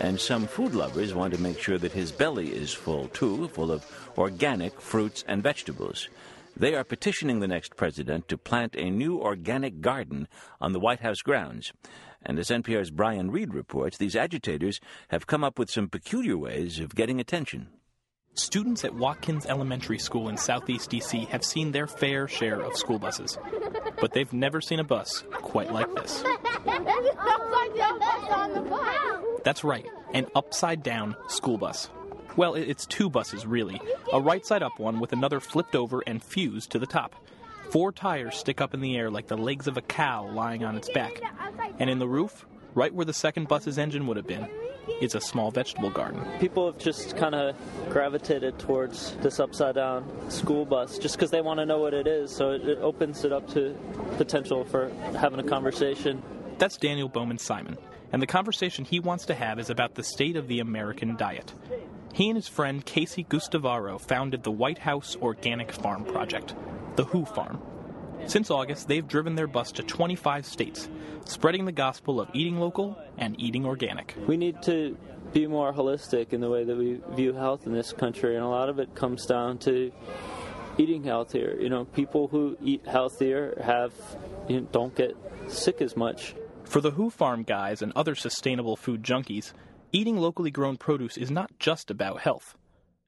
[0.00, 3.70] and some food lovers want to make sure that his belly is full too, full
[3.70, 3.84] of
[4.16, 6.08] organic fruits and vegetables.
[6.56, 10.28] They are petitioning the next president to plant a new organic garden
[10.62, 11.74] on the White House grounds.
[12.22, 16.80] And as NPR's Brian Reed reports, these agitators have come up with some peculiar ways
[16.80, 17.68] of getting attention.
[18.34, 22.98] Students at Watkins Elementary School in southeast DC have seen their fair share of school
[22.98, 23.36] buses,
[24.00, 26.24] but they've never seen a bus quite like this.
[29.44, 31.90] That's right, an upside down school bus.
[32.34, 33.78] Well, it's two buses, really.
[34.14, 37.14] A right side up one with another flipped over and fused to the top.
[37.68, 40.76] Four tires stick up in the air like the legs of a cow lying on
[40.76, 41.20] its back.
[41.78, 44.48] And in the roof, right where the second bus's engine would have been,
[45.00, 46.24] is a small vegetable garden.
[46.40, 47.56] People have just kind of
[47.90, 52.06] gravitated towards this upside down school bus just because they want to know what it
[52.06, 52.34] is.
[52.34, 53.76] So it, it opens it up to
[54.16, 56.22] potential for having a conversation.
[56.58, 57.76] That's Daniel Bowman Simon,
[58.12, 61.52] and the conversation he wants to have is about the state of the American diet.
[62.12, 66.54] He and his friend Casey Gustowarow founded the White House Organic Farm Project,
[66.96, 67.60] the Who Farm.
[68.26, 70.88] Since August, they've driven their bus to 25 states,
[71.24, 74.14] spreading the gospel of eating local and eating organic.
[74.26, 74.96] We need to
[75.32, 78.48] be more holistic in the way that we view health in this country, and a
[78.48, 79.92] lot of it comes down to
[80.78, 81.56] eating healthier.
[81.60, 83.92] You know, people who eat healthier have
[84.48, 85.16] you know, don't get
[85.48, 86.34] sick as much.
[86.64, 89.52] For the Who Farm guys and other sustainable food junkies,
[89.92, 92.56] eating locally grown produce is not just about health.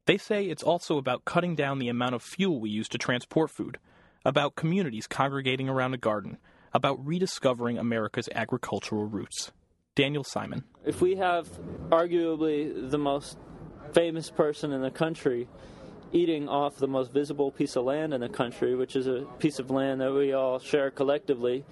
[0.07, 3.51] They say it's also about cutting down the amount of fuel we use to transport
[3.51, 3.79] food,
[4.25, 6.39] about communities congregating around a garden,
[6.72, 9.53] about rediscovering America's agricultural roots.
[9.95, 10.64] Daniel Simon.
[10.85, 11.49] If we have
[11.91, 13.39] arguably the most
[13.93, 15.49] famous person in the country
[16.12, 19.59] eating off the most visible piece of land in the country, which is a piece
[19.59, 21.64] of land that we all share collectively,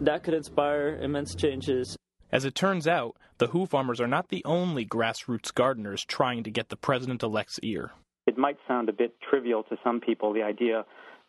[0.00, 1.96] that could inspire immense changes.
[2.32, 6.50] As it turns out, the Who farmers are not the only grassroots gardeners trying to
[6.50, 7.92] get the president elect's ear.
[8.26, 10.84] It might sound a bit trivial to some people, the idea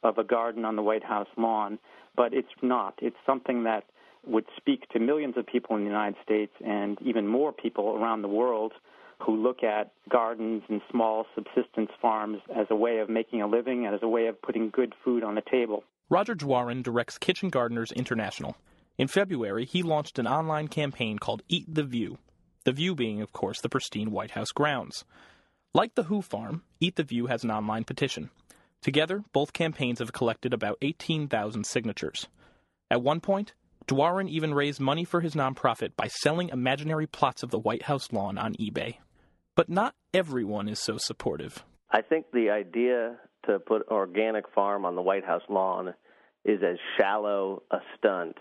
[0.06, 1.80] of a garden on the White House lawn,
[2.16, 2.94] but it's not.
[3.02, 3.84] It's something that
[4.26, 8.22] would speak to millions of people in the United States and even more people around
[8.22, 8.74] the world
[9.26, 13.86] who look at gardens and small subsistence farms as a way of making a living
[13.86, 15.84] and as a way of putting good food on the table.
[16.10, 18.56] Roger Doiron directs Kitchen Gardeners International.
[18.98, 22.18] In February, he launched an online campaign called Eat the View,
[22.64, 25.04] the view being, of course, the pristine White House grounds.
[25.74, 28.30] Like the Who Farm, Eat the View has an online petition.
[28.86, 32.28] Together, both campaigns have collected about 18,000 signatures.
[32.92, 33.56] At one point,
[33.88, 38.14] Doiron even raised money for his nonprofit by selling imaginary plots of the White House
[38.14, 38.98] lawn on eBay.
[39.56, 41.64] But not everyone is so supportive.
[41.90, 43.16] I think the idea
[43.48, 45.96] to put organic farm on the White House lawn
[46.44, 48.38] is as shallow a stunt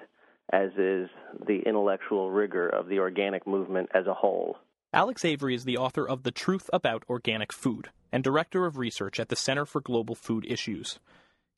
[0.53, 1.09] as is
[1.47, 4.59] the intellectual rigor of the organic movement as a whole.
[4.93, 9.19] Alex Avery is the author of The Truth About Organic Food and director of research
[9.19, 11.01] at the Center for Global Food Issues.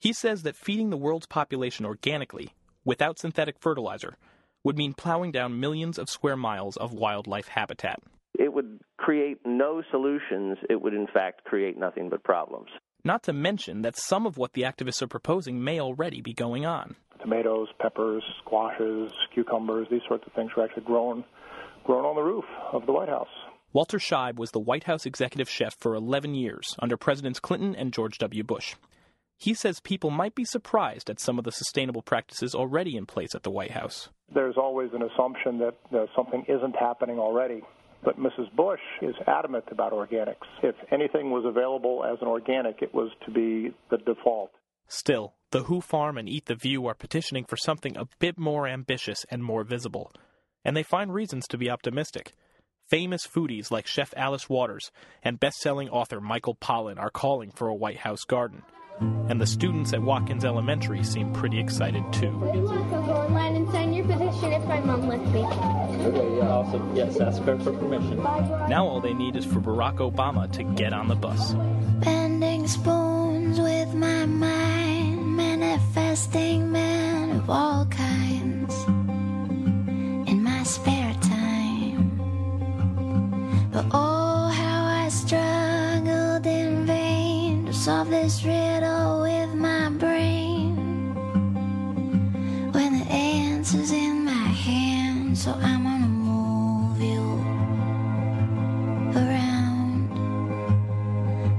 [0.00, 4.16] He says that feeding the world's population organically, without synthetic fertilizer,
[4.64, 8.00] would mean plowing down millions of square miles of wildlife habitat.
[8.38, 10.56] It would create no solutions.
[10.70, 12.70] It would, in fact, create nothing but problems.
[13.04, 16.64] Not to mention that some of what the activists are proposing may already be going
[16.64, 21.24] on tomatoes, peppers, squashes, cucumbers, these sorts of things were actually grown
[21.84, 23.28] grown on the roof of the White House.
[23.76, 27.92] Walter Scheib was the White House executive chef for 11 years under Presidents Clinton and
[27.92, 28.42] George W.
[28.42, 28.74] Bush.
[29.36, 33.34] He says people might be surprised at some of the sustainable practices already in place
[33.34, 34.08] at the White House.
[34.32, 37.60] There's always an assumption that uh, something isn't happening already.
[38.02, 38.50] But Mrs.
[38.56, 40.48] Bush is adamant about organics.
[40.62, 44.52] If anything was available as an organic, it was to be the default.
[44.88, 48.66] Still, the Who Farm and Eat the View are petitioning for something a bit more
[48.66, 50.14] ambitious and more visible.
[50.64, 52.32] And they find reasons to be optimistic.
[52.88, 54.92] Famous foodies like Chef Alice Waters
[55.24, 58.62] and best-selling author Michael Pollan are calling for a White House garden.
[59.00, 62.28] And the students at Watkins Elementary seem pretty excited too.
[62.28, 65.40] I want to go online and sign your petition if my mom lets me.
[65.40, 66.94] Okay, yeah, awesome.
[66.94, 68.22] Yes, ask her for permission.
[68.22, 71.54] Now all they need is for Barack Obama to get on the bus.
[72.04, 78.05] Bending spoons with my mind, manifesting men of all kinds.
[83.76, 90.74] But oh, how I struggled in vain to solve this riddle with my brain.
[92.72, 97.20] When the answer's in my hand, so I'm gonna move you
[99.14, 100.08] around.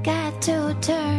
[0.03, 1.16] Got to turn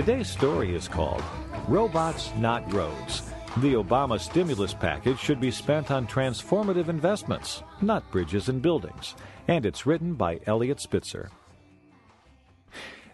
[0.00, 1.22] Today's story is called
[1.68, 3.20] Robots Not Roads.
[3.58, 9.14] The Obama stimulus package should be spent on transformative investments, not bridges and buildings.
[9.46, 11.28] And it's written by Eliot Spitzer.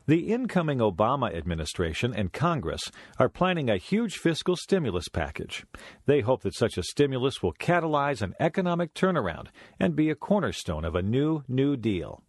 [0.07, 5.67] The incoming Obama administration and Congress are planning a huge fiscal stimulus package.
[6.07, 9.49] They hope that such a stimulus will catalyze an economic turnaround
[9.81, 12.23] and be a cornerstone of a new New Deal.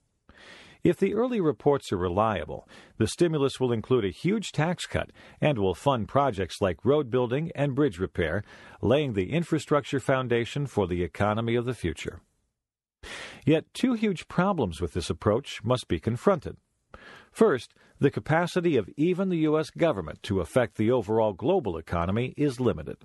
[0.87, 2.65] If the early reports are reliable,
[2.97, 5.11] the stimulus will include a huge tax cut
[5.41, 8.41] and will fund projects like road building and bridge repair,
[8.81, 12.21] laying the infrastructure foundation for the economy of the future.
[13.45, 16.55] Yet two huge problems with this approach must be confronted.
[17.33, 19.69] First, the capacity of even the U.S.
[19.69, 22.99] government to affect the overall global economy is limited.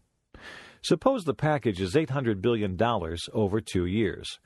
[0.83, 2.79] Suppose the package is $800 billion
[3.33, 4.39] over two years.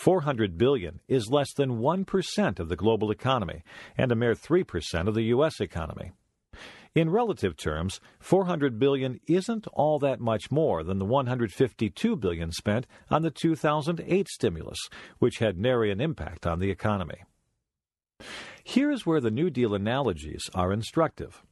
[0.00, 3.62] 400 billion is less than 1% of the global economy
[3.98, 6.12] and a mere 3% of the US economy.
[6.94, 12.86] In relative terms, 400 billion isn't all that much more than the 152 billion spent
[13.10, 14.78] on the 2008 stimulus,
[15.18, 17.22] which had nary an impact on the economy.
[18.64, 21.42] Here's where the New Deal analogies are instructive.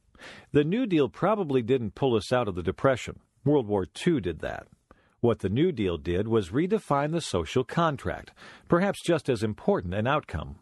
[0.53, 3.19] The New Deal probably didn't pull us out of the Depression.
[3.45, 4.65] World War II did that.
[5.21, 8.31] What the New Deal did was redefine the social contract,
[8.67, 10.59] perhaps just as important an outcome.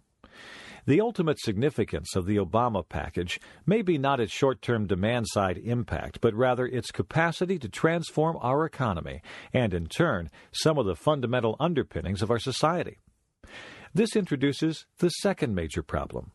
[0.87, 5.57] The ultimate significance of the Obama package may be not its short term demand side
[5.57, 9.21] impact, but rather its capacity to transform our economy
[9.53, 12.97] and, in turn, some of the fundamental underpinnings of our society.
[13.93, 16.31] This introduces the second major problem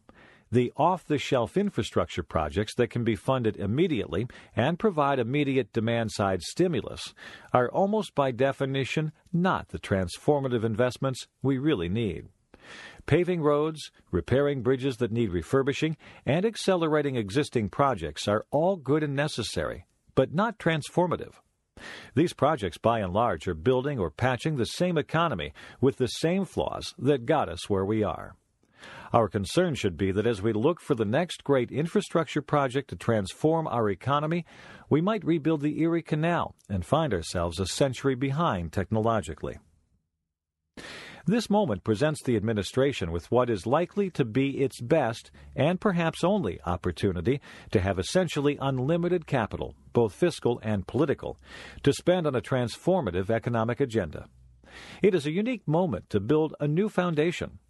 [0.53, 6.12] the off the shelf infrastructure projects that can be funded immediately and provide immediate demand
[6.12, 7.14] side stimulus
[7.53, 12.28] are almost by definition not the transformative investments we really need.
[13.07, 19.16] Paving roads, repairing bridges that need refurbishing, and accelerating existing projects are all good and
[19.16, 21.32] necessary, but not transformative.
[22.14, 26.44] These projects, by and large, are building or patching the same economy with the same
[26.44, 28.36] flaws that got us where we are.
[29.12, 32.96] Our concern should be that as we look for the next great infrastructure project to
[32.96, 34.44] transform our economy,
[34.88, 39.58] we might rebuild the Erie Canal and find ourselves a century behind technologically.
[41.24, 46.24] This moment presents the administration with what is likely to be its best and perhaps
[46.24, 51.38] only opportunity to have essentially unlimited capital, both fiscal and political,
[51.84, 54.26] to spend on a transformative economic agenda.
[55.00, 57.60] It is a unique moment to build a new foundation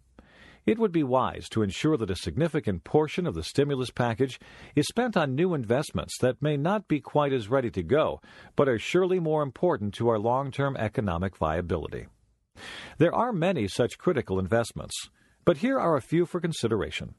[0.65, 4.39] it would be wise to ensure that a significant portion of the stimulus package
[4.75, 8.21] is spent on new investments that may not be quite as ready to go,
[8.55, 12.07] but are surely more important to our long term economic viability.
[12.97, 15.09] There are many such critical investments,
[15.45, 17.15] but here are a few for consideration.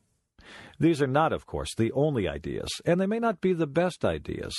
[0.79, 4.05] These are not, of course, the only ideas, and they may not be the best
[4.05, 4.55] ideas,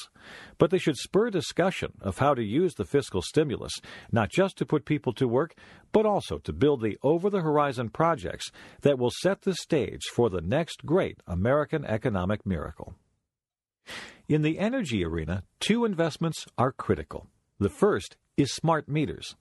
[0.58, 3.74] but they should spur discussion of how to use the fiscal stimulus,
[4.12, 5.56] not just to put people to work,
[5.92, 8.52] but also to build the over the horizon projects
[8.82, 12.96] that will set the stage for the next great American economic miracle.
[14.28, 17.28] In the energy arena, two investments are critical.
[17.60, 19.36] The first is smart meters.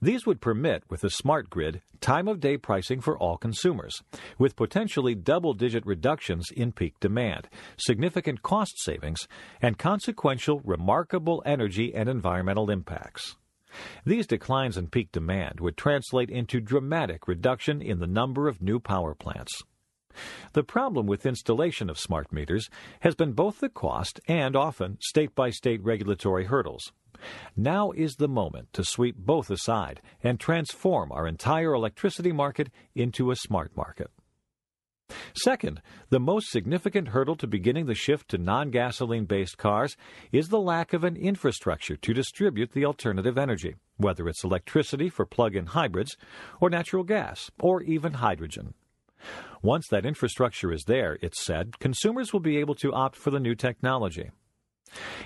[0.00, 4.02] These would permit, with a smart grid, time of day pricing for all consumers,
[4.38, 9.26] with potentially double digit reductions in peak demand, significant cost savings,
[9.62, 13.36] and consequential remarkable energy and environmental impacts.
[14.04, 18.78] These declines in peak demand would translate into dramatic reduction in the number of new
[18.78, 19.62] power plants.
[20.52, 25.34] The problem with installation of smart meters has been both the cost and often state
[25.34, 26.92] by state regulatory hurdles.
[27.56, 33.30] Now is the moment to sweep both aside and transform our entire electricity market into
[33.30, 34.10] a smart market.
[35.34, 39.96] Second, the most significant hurdle to beginning the shift to non gasoline based cars
[40.32, 45.26] is the lack of an infrastructure to distribute the alternative energy, whether it's electricity for
[45.26, 46.16] plug in hybrids,
[46.60, 48.74] or natural gas, or even hydrogen.
[49.62, 53.40] Once that infrastructure is there, it's said, consumers will be able to opt for the
[53.40, 54.30] new technology.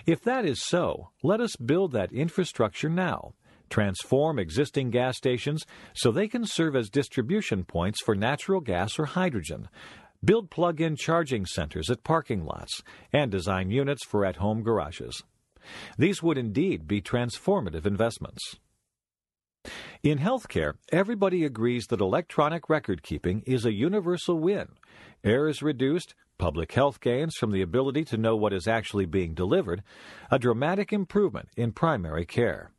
[0.06, 3.34] If that is so, let us build that infrastructure now.
[3.70, 9.06] Transform existing gas stations so they can serve as distribution points for natural gas or
[9.06, 9.68] hydrogen.
[10.24, 15.22] Build plug in charging centers at parking lots and design units for at home garages.
[15.96, 18.56] These would indeed be transformative investments.
[20.02, 24.68] In healthcare, everybody agrees that electronic record keeping is a universal win.
[25.24, 29.34] Error is reduced, public health gains from the ability to know what is actually being
[29.34, 29.82] delivered,
[30.30, 32.70] a dramatic improvement in primary care.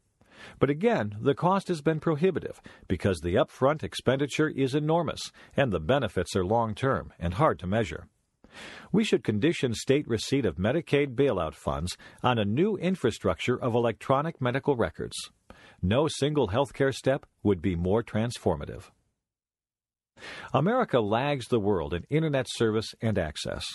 [0.58, 5.80] But again, the cost has been prohibitive because the upfront expenditure is enormous and the
[5.80, 8.08] benefits are long term and hard to measure.
[8.92, 14.42] We should condition state receipt of Medicaid bailout funds on a new infrastructure of electronic
[14.42, 15.16] medical records.
[15.82, 18.92] No single healthcare step would be more transformative.
[20.54, 23.66] America lags the world in internet service and access.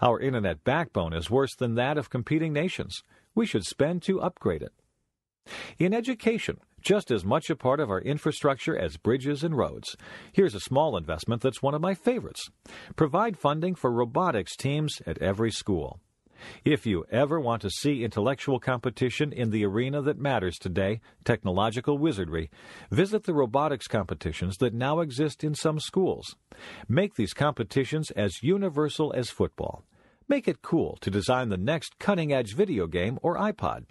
[0.00, 3.02] Our internet backbone is worse than that of competing nations.
[3.34, 4.72] We should spend to upgrade it.
[5.78, 9.96] In education, just as much a part of our infrastructure as bridges and roads.
[10.32, 12.48] Here's a small investment that's one of my favorites.
[12.96, 16.00] Provide funding for robotics teams at every school.
[16.64, 21.98] If you ever want to see intellectual competition in the arena that matters today, technological
[21.98, 22.50] wizardry,
[22.90, 26.36] visit the robotics competitions that now exist in some schools.
[26.88, 29.84] Make these competitions as universal as football.
[30.28, 33.84] Make it cool to design the next cutting edge video game or iPod.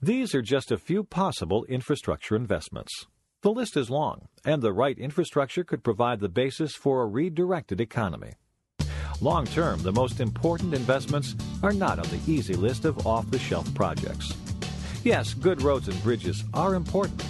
[0.00, 3.06] These are just a few possible infrastructure investments.
[3.42, 7.80] The list is long, and the right infrastructure could provide the basis for a redirected
[7.80, 8.32] economy.
[9.22, 13.38] Long term, the most important investments are not on the easy list of off the
[13.38, 14.34] shelf projects.
[15.04, 17.24] Yes, good roads and bridges are important,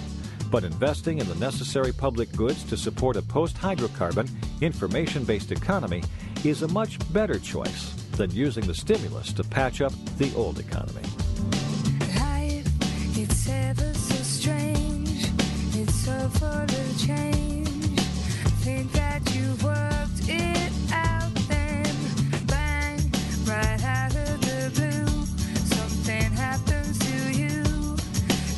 [0.49, 4.27] but investing in the necessary public goods to support a post hydrocarbon,
[4.59, 6.03] information based economy
[6.43, 11.03] is a much better choice than using the stimulus to patch up the old economy.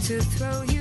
[0.06, 0.74] To throw you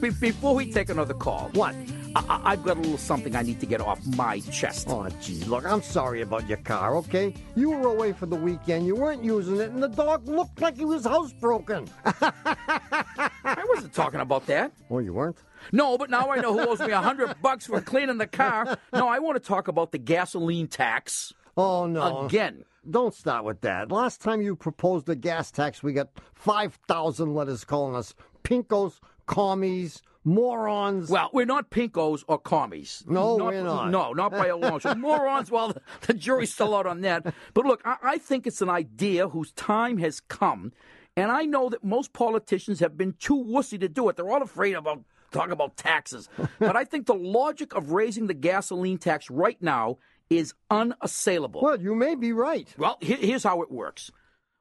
[0.00, 1.74] be- before we take another call, what?
[2.14, 4.86] I- I've got a little something I need to get off my chest.
[4.90, 7.34] Oh, gee, look, I'm sorry about your car, okay?
[7.54, 10.76] You were away for the weekend, you weren't using it, and the dog looked like
[10.76, 11.88] he was housebroken.
[12.04, 14.72] I wasn't talking about that.
[14.90, 15.38] Oh, you weren't?
[15.72, 18.78] No, but now I know who owes me a hundred bucks for cleaning the car.
[18.92, 21.32] No, I want to talk about the gasoline tax.
[21.56, 22.26] Oh, no.
[22.26, 22.64] Again.
[22.88, 23.90] Don't start with that.
[23.90, 30.02] Last time you proposed a gas tax, we got 5,000 letters calling us pinkos, commies,
[30.24, 31.08] morons.
[31.10, 33.04] Well, we're not pinkos or commies.
[33.06, 33.90] No, we're not.
[33.90, 34.98] No, not by a long shot.
[34.98, 37.34] Morons, well, the, jury's still out on that.
[37.54, 40.72] But look, I, I think it's an idea whose time has come,
[41.16, 44.16] and I know that most politicians have been too wussy to do it.
[44.16, 46.28] They're all afraid about talking about taxes.
[46.58, 49.98] but I think the logic of raising the gasoline tax right now
[50.28, 51.60] is unassailable.
[51.62, 52.68] Well, you may be right.
[52.76, 54.10] Well, here- here's how it works.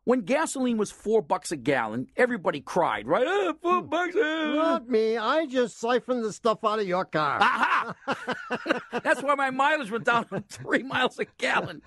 [0.05, 3.25] When gasoline was four bucks a gallon, everybody cried, right?
[3.27, 4.15] Oh, four bucks.
[4.15, 5.17] eh." Not me.
[5.17, 7.39] I just siphoned the stuff out of your car.
[7.41, 7.95] Aha!
[9.03, 11.81] That's why my mileage went down to three miles a gallon.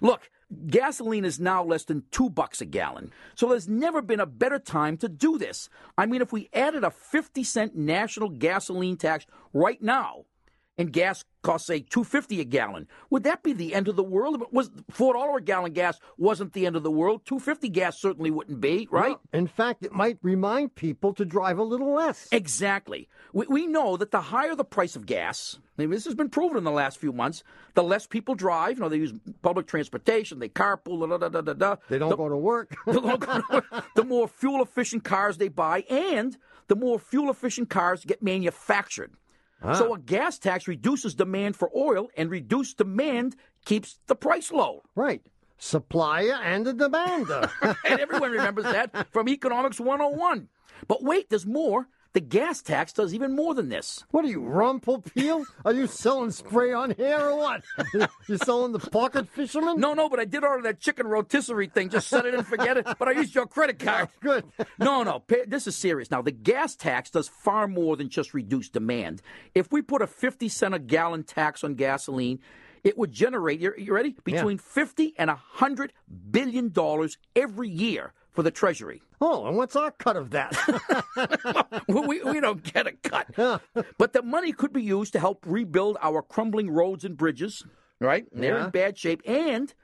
[0.00, 0.30] Look,
[0.66, 3.12] gasoline is now less than two bucks a gallon.
[3.34, 5.68] So there's never been a better time to do this.
[5.98, 10.24] I mean, if we added a 50 cent national gasoline tax right now,
[10.80, 14.42] and gas costs say 250 a gallon, would that be the end of the world?
[14.50, 18.62] Was $4 a gallon gas wasn't the end of the world, 250 gas certainly wouldn't
[18.62, 19.18] be, right?
[19.32, 22.28] No, in fact, it might remind people to drive a little less.
[22.32, 23.08] Exactly.
[23.34, 26.30] We, we know that the higher the price of gas, I mean, this has been
[26.30, 27.42] proven in the last few months,
[27.74, 28.78] the less people drive.
[28.78, 29.12] You know, they use
[29.42, 31.76] public transportation, they carpool, da da da da da.
[31.90, 32.74] They don't the, go to work.
[32.86, 33.84] they don't go to work.
[33.96, 39.12] The more fuel efficient cars they buy, and the more fuel efficient cars get manufactured.
[39.62, 39.74] Ah.
[39.74, 44.82] So a gas tax reduces demand for oil, and reduced demand keeps the price low.
[44.94, 45.22] Right.
[45.58, 47.50] Supplier and the demander.
[47.62, 50.48] and everyone remembers that from Economics 101.
[50.88, 51.86] But wait, there's more.
[52.12, 54.04] The gas tax does even more than this.
[54.10, 55.44] What are you, Ron Popeil?
[55.64, 57.62] Are you selling spray on hair or what?
[58.28, 59.78] you selling the pocket fisherman?
[59.78, 61.88] No, no, but I did order that chicken rotisserie thing.
[61.88, 62.84] Just set it and forget it.
[62.98, 64.08] But I used your credit card.
[64.20, 64.44] Good.
[64.78, 66.10] No, no, pa- this is serious.
[66.10, 69.22] Now, the gas tax does far more than just reduce demand.
[69.54, 72.40] If we put a 50 cent a gallon tax on gasoline,
[72.82, 74.16] it would generate, you you ready?
[74.24, 75.92] Between 50 and 100
[76.30, 79.02] billion dollars every year for the Treasury.
[79.20, 80.56] Oh, and what's our cut of that?
[81.88, 83.26] we, we don't get a cut.
[83.98, 87.62] but the money could be used to help rebuild our crumbling roads and bridges,
[88.00, 88.24] right?
[88.32, 88.64] They're Yeah.
[88.64, 89.20] in bad shape.
[89.26, 89.74] And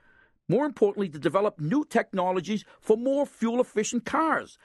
[0.48, 4.56] more importantly, to develop new technologies for more fuel efficient cars.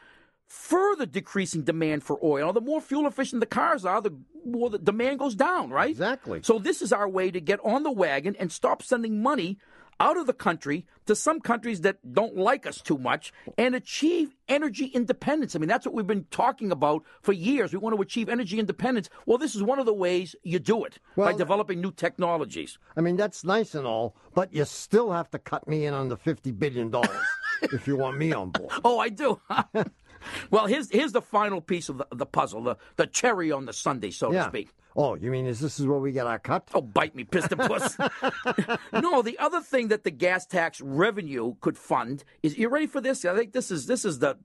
[0.47, 2.51] further decreasing demand for oil.
[2.51, 4.11] The more fuel efficient the cars are, the
[4.45, 5.89] more the demand goes down, right?
[5.91, 6.41] Exactly.
[6.43, 9.57] So this is our way to get on the wagon and stop sending money
[10.01, 14.35] out of the country to some countries that don't like us too much and achieve
[14.47, 15.55] energy independence.
[15.55, 17.71] I mean, that's what we've been talking about for years.
[17.71, 19.09] We want to achieve energy independence.
[19.27, 22.79] Well, this is one of the ways you do it by developing new technologies.
[22.97, 26.09] I mean, that's nice and all, but you still have to cut me in on
[26.09, 26.91] the $50 billion
[27.61, 28.71] if you want me on board.
[28.83, 29.39] Oh, I do.
[30.49, 33.73] well, here's here's the final piece of the, the puzzle, the, the cherry on the
[33.73, 34.43] sundae, so yeah.
[34.43, 34.69] to speak.
[34.95, 36.67] Oh, you mean is this is where we get our cut?
[36.73, 37.97] Oh, bite me, piston puss.
[38.93, 43.01] no, the other thing that the gas tax revenue could fund is you ready for
[43.01, 43.23] this?
[43.25, 44.37] I think this is this is the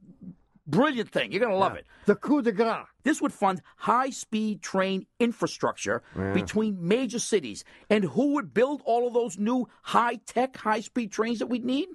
[0.67, 1.33] brilliant thing.
[1.33, 1.87] You're gonna love it.
[2.07, 2.87] The coup de grace.
[3.03, 6.33] This would fund high speed train infrastructure Yeah.
[6.33, 7.65] between major cities.
[7.91, 11.65] And who would build all of those new high tech, high speed trains that we'd
[11.65, 11.89] need?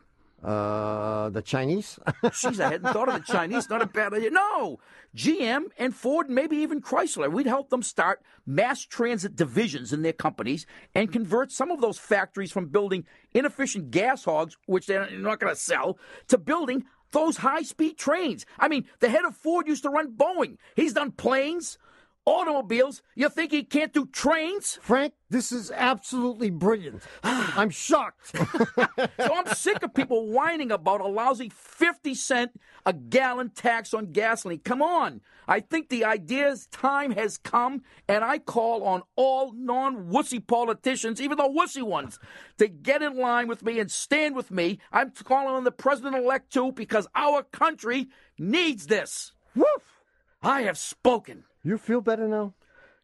[0.43, 1.99] Uh, the Chinese?
[2.23, 3.69] Jeez, I hadn't thought of the Chinese.
[3.69, 4.31] Not a bad idea.
[4.31, 4.79] No,
[5.15, 7.31] GM and Ford, maybe even Chrysler.
[7.31, 10.65] We'd help them start mass transit divisions in their companies
[10.95, 15.53] and convert some of those factories from building inefficient gas hogs, which they're not going
[15.53, 18.45] to sell, to building those high speed trains.
[18.57, 20.57] I mean, the head of Ford used to run Boeing.
[20.75, 21.77] He's done planes,
[22.25, 23.01] automobiles.
[23.15, 24.79] You think he can't do trains?
[24.81, 27.03] Frank, this is absolutely brilliant.
[27.23, 28.35] I'm shocked.
[28.35, 32.51] so I'm sick of people whining about a lousy 50 cent
[32.85, 34.59] a gallon tax on gasoline.
[34.59, 35.21] Come on.
[35.47, 41.19] I think the idea's time has come, and I call on all non wussy politicians,
[41.19, 42.19] even the wussy ones,
[42.57, 44.79] to get in line with me and stand with me.
[44.91, 48.07] I'm calling on the president elect too, because our country
[48.37, 49.33] needs this.
[49.55, 50.01] Woof!
[50.41, 51.43] I have spoken.
[51.63, 52.53] You feel better now?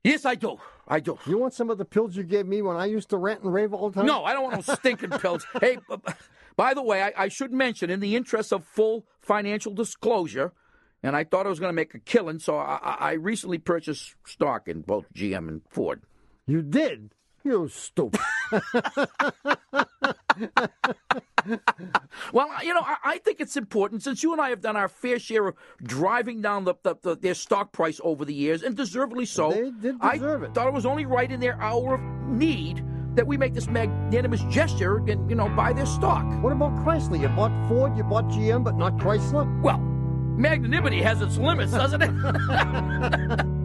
[0.03, 0.57] Yes, I do.
[0.87, 1.17] I do.
[1.25, 3.53] You want some of the pills you gave me when I used to rant and
[3.53, 4.05] rave all the time?
[4.05, 5.45] No, I don't want no stinking pills.
[5.59, 5.77] Hey,
[6.55, 10.53] by the way, I, I should mention, in the interest of full financial disclosure,
[11.03, 13.57] and I thought I was going to make a killing, so I, I I recently
[13.57, 16.01] purchased stock in both GM and Ford.
[16.45, 17.11] You did?
[17.43, 18.21] You stupid.
[22.37, 24.87] Well, you know, I, I think it's important since you and I have done our
[24.87, 28.77] fair share of driving down the, the, the their stock price over the years, and
[28.77, 29.49] deservedly so.
[29.51, 30.53] They did I deserve it.
[30.53, 32.85] thought it was only right in their hour of need
[33.15, 36.25] that we make this magnanimous gesture and you know buy their stock.
[36.43, 37.19] What about Chrysler?
[37.19, 39.59] You bought Ford, you bought GM, but not Chrysler?
[39.63, 43.47] Well, magnanimity has its limits, doesn't it?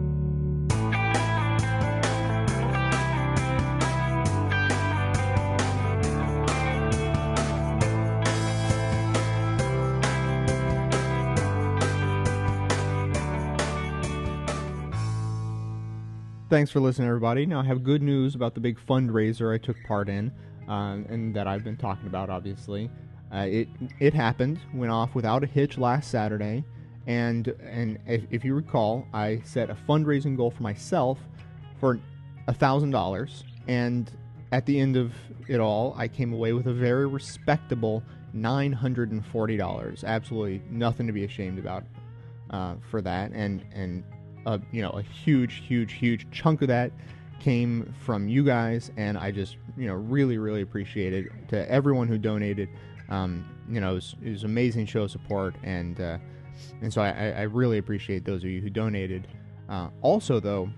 [16.53, 17.47] Thanks for listening, everybody.
[17.47, 20.31] Now, I have good news about the big fundraiser I took part in,
[20.67, 22.91] um, and that I've been talking about, obviously.
[23.33, 23.67] Uh, it
[23.99, 26.63] it happened, went off without a hitch last Saturday,
[27.07, 31.17] and and if, if you recall, I set a fundraising goal for myself
[31.79, 31.99] for
[32.47, 34.11] a thousand dollars, and
[34.51, 35.11] at the end of
[35.47, 40.03] it all, I came away with a very respectable nine hundred and forty dollars.
[40.03, 41.83] Absolutely nothing to be ashamed about
[42.51, 44.03] uh, for that, and and
[44.45, 46.91] a you know a huge, huge, huge chunk of that
[47.39, 52.07] came from you guys, and I just you know really, really appreciate it to everyone
[52.07, 52.69] who donated.
[53.09, 56.17] Um, you know, it was, it was amazing show support, and uh,
[56.81, 59.27] and so I, I I really appreciate those of you who donated.
[59.69, 60.69] Uh, also, though,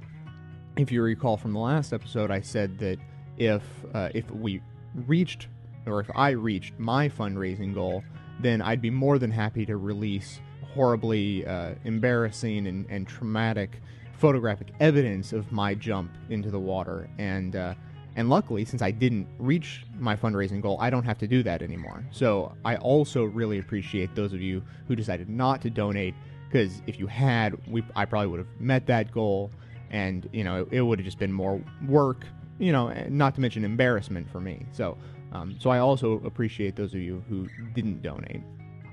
[0.78, 2.98] if you recall from the last episode, I said that
[3.38, 3.64] if
[3.94, 4.62] uh, if we
[5.08, 5.48] reached
[5.86, 8.04] or if I reached my fundraising goal,
[8.40, 10.40] then I'd be more than happy to release
[10.76, 13.82] horribly uh, embarrassing and, and traumatic
[14.18, 17.10] photographic evidence of my jump into the water.
[17.18, 17.74] And uh,
[18.18, 21.62] and luckily, since I didn't reach my fundraising goal, I don't have to do that
[21.62, 22.06] anymore.
[22.12, 26.16] So I also really appreciate those of you who decided not to donate,
[26.48, 29.52] because if you had, we I probably would have met that goal,
[29.90, 32.26] and you know it, it would have just been more work,
[32.60, 34.66] you know, not to mention embarrassment for me.
[34.72, 34.98] So
[35.34, 38.42] um, so I also appreciate those of you who didn't donate.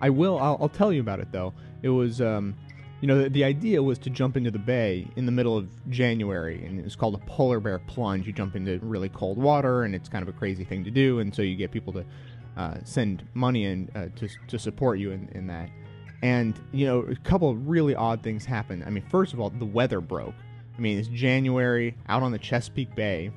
[0.02, 0.38] I will.
[0.38, 1.54] I'll, I'll tell you about it though.
[1.82, 2.56] It was, um,
[3.00, 5.68] you know, the, the idea was to jump into the bay in the middle of
[5.90, 8.26] January, and it's called a polar bear plunge.
[8.26, 11.20] You jump into really cold water, and it's kind of a crazy thing to do,
[11.20, 12.04] and so you get people to
[12.56, 15.70] uh, send money in uh, to to support you in, in that.
[16.22, 18.82] And you know, a couple of really odd things happened.
[18.84, 20.34] I mean, first of all, the weather broke.
[20.76, 23.30] I mean, it's January out on the Chesapeake Bay,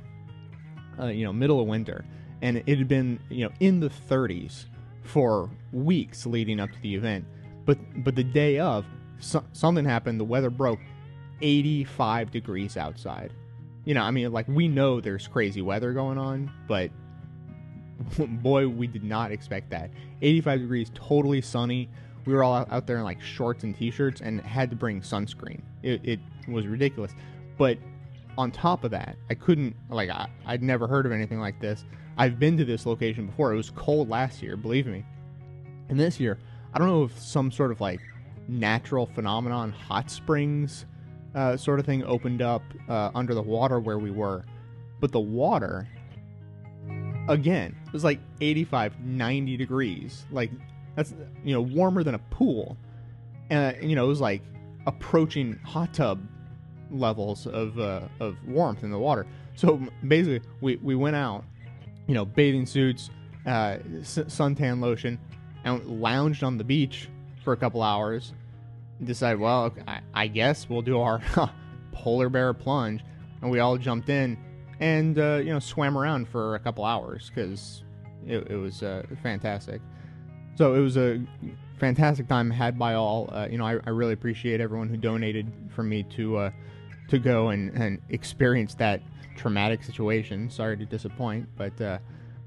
[1.00, 2.06] uh, you know, middle of winter,
[2.42, 4.66] and it had been you know in the 30s
[5.06, 7.26] for weeks leading up to the event.
[7.66, 8.86] But but the day of,
[9.20, 10.20] so, something happened.
[10.20, 10.80] The weather broke.
[11.42, 13.34] 85 degrees outside.
[13.84, 16.92] You know, I mean, like we know there's crazy weather going on, but
[18.42, 19.92] boy, we did not expect that.
[20.22, 21.90] 85 degrees, totally sunny.
[22.26, 25.62] we were all out, there in like shorts and t-shirts and had to bring sunscreen.
[25.84, 27.12] It, it was ridiculous.
[27.58, 27.78] But
[28.38, 31.86] on top of that, I couldn't like I, I'd never heard of anything like this.
[32.18, 33.54] I've been to this location before.
[33.54, 35.06] It was cold last year, believe me.
[35.90, 36.40] And this year,
[36.74, 38.00] I don't know if some sort of like
[38.48, 40.86] natural phenomenon, hot springs
[41.36, 44.46] uh, sort of thing opened up uh, under the water where we were.
[45.02, 45.88] But the water,
[47.28, 50.26] again, was like 85, 90 degrees.
[50.32, 50.52] Like,
[50.96, 51.14] that's,
[51.44, 52.78] you know, warmer than a pool.
[53.52, 54.42] Uh, and, you know, it was like
[54.88, 56.26] approaching hot tub
[56.90, 59.28] levels of, uh, of warmth in the water.
[59.56, 61.44] So basically, we, we went out,
[62.08, 63.10] you know, bathing suits,
[63.46, 65.20] uh, s- suntan lotion,
[65.64, 67.10] and lounged on the beach
[67.44, 68.34] for a couple hours.
[69.04, 71.22] Decided, well, I, I guess we'll do our
[71.92, 73.04] polar bear plunge,
[73.42, 74.38] and we all jumped in
[74.80, 77.84] and uh, you know swam around for a couple hours because
[78.26, 79.82] it, it was uh, fantastic.
[80.56, 81.22] So it was a
[81.78, 83.30] fantastic time had by all.
[83.32, 86.52] Uh, you know, I, I really appreciate everyone who donated for me to uh,
[87.08, 89.02] to go and, and experience that
[89.36, 90.50] traumatic situation.
[90.50, 92.00] Sorry to disappoint, but uh,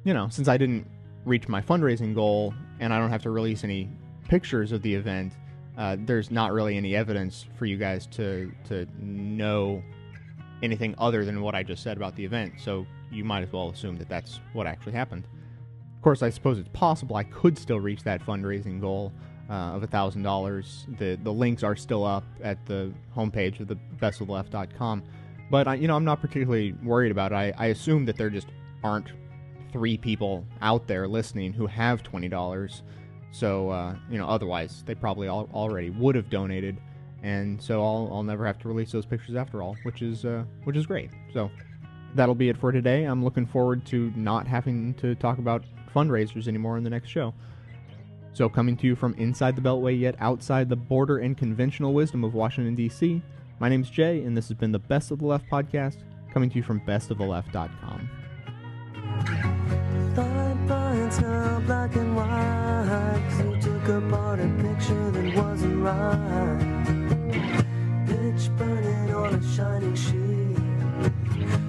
[0.04, 0.86] you know, since I didn't
[1.24, 3.90] reach my fundraising goal and I don't have to release any
[4.28, 5.34] pictures of the event,
[5.76, 9.82] uh, there's not really any evidence for you guys to to know
[10.62, 12.54] anything other than what I just said about the event.
[12.58, 15.24] So you might as well assume that that's what actually happened.
[15.96, 19.12] Of course, I suppose it's possible I could still reach that fundraising goal
[19.48, 20.86] uh, of thousand dollars.
[20.98, 25.02] The the links are still up at the homepage of the bestofleft.com.
[25.50, 27.36] But I, you know, I'm not particularly worried about it.
[27.36, 28.48] I, I assume that there just
[28.84, 29.12] aren't
[29.72, 32.82] three people out there listening who have twenty dollars.
[33.30, 36.78] So uh, you know, otherwise they probably all, already would have donated,
[37.22, 40.44] and so I'll, I'll never have to release those pictures after all, which is uh,
[40.64, 41.10] which is great.
[41.32, 41.50] So
[42.14, 43.04] that'll be it for today.
[43.04, 47.34] I'm looking forward to not having to talk about fundraisers anymore in the next show.
[48.32, 52.22] So, coming to you from inside the Beltway, yet outside the border and conventional wisdom
[52.24, 53.22] of Washington, D.C.,
[53.58, 55.96] my name's Jay, and this has been the Best of the Left podcast,
[56.32, 58.08] coming to you from bestoftheleft.com.
[68.06, 70.54] Pitch burning on a shining sheet,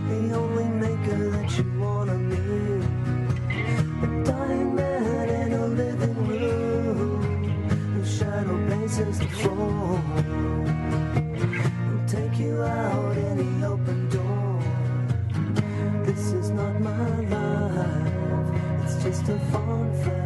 [0.07, 1.63] the only maker that you
[19.51, 20.18] phone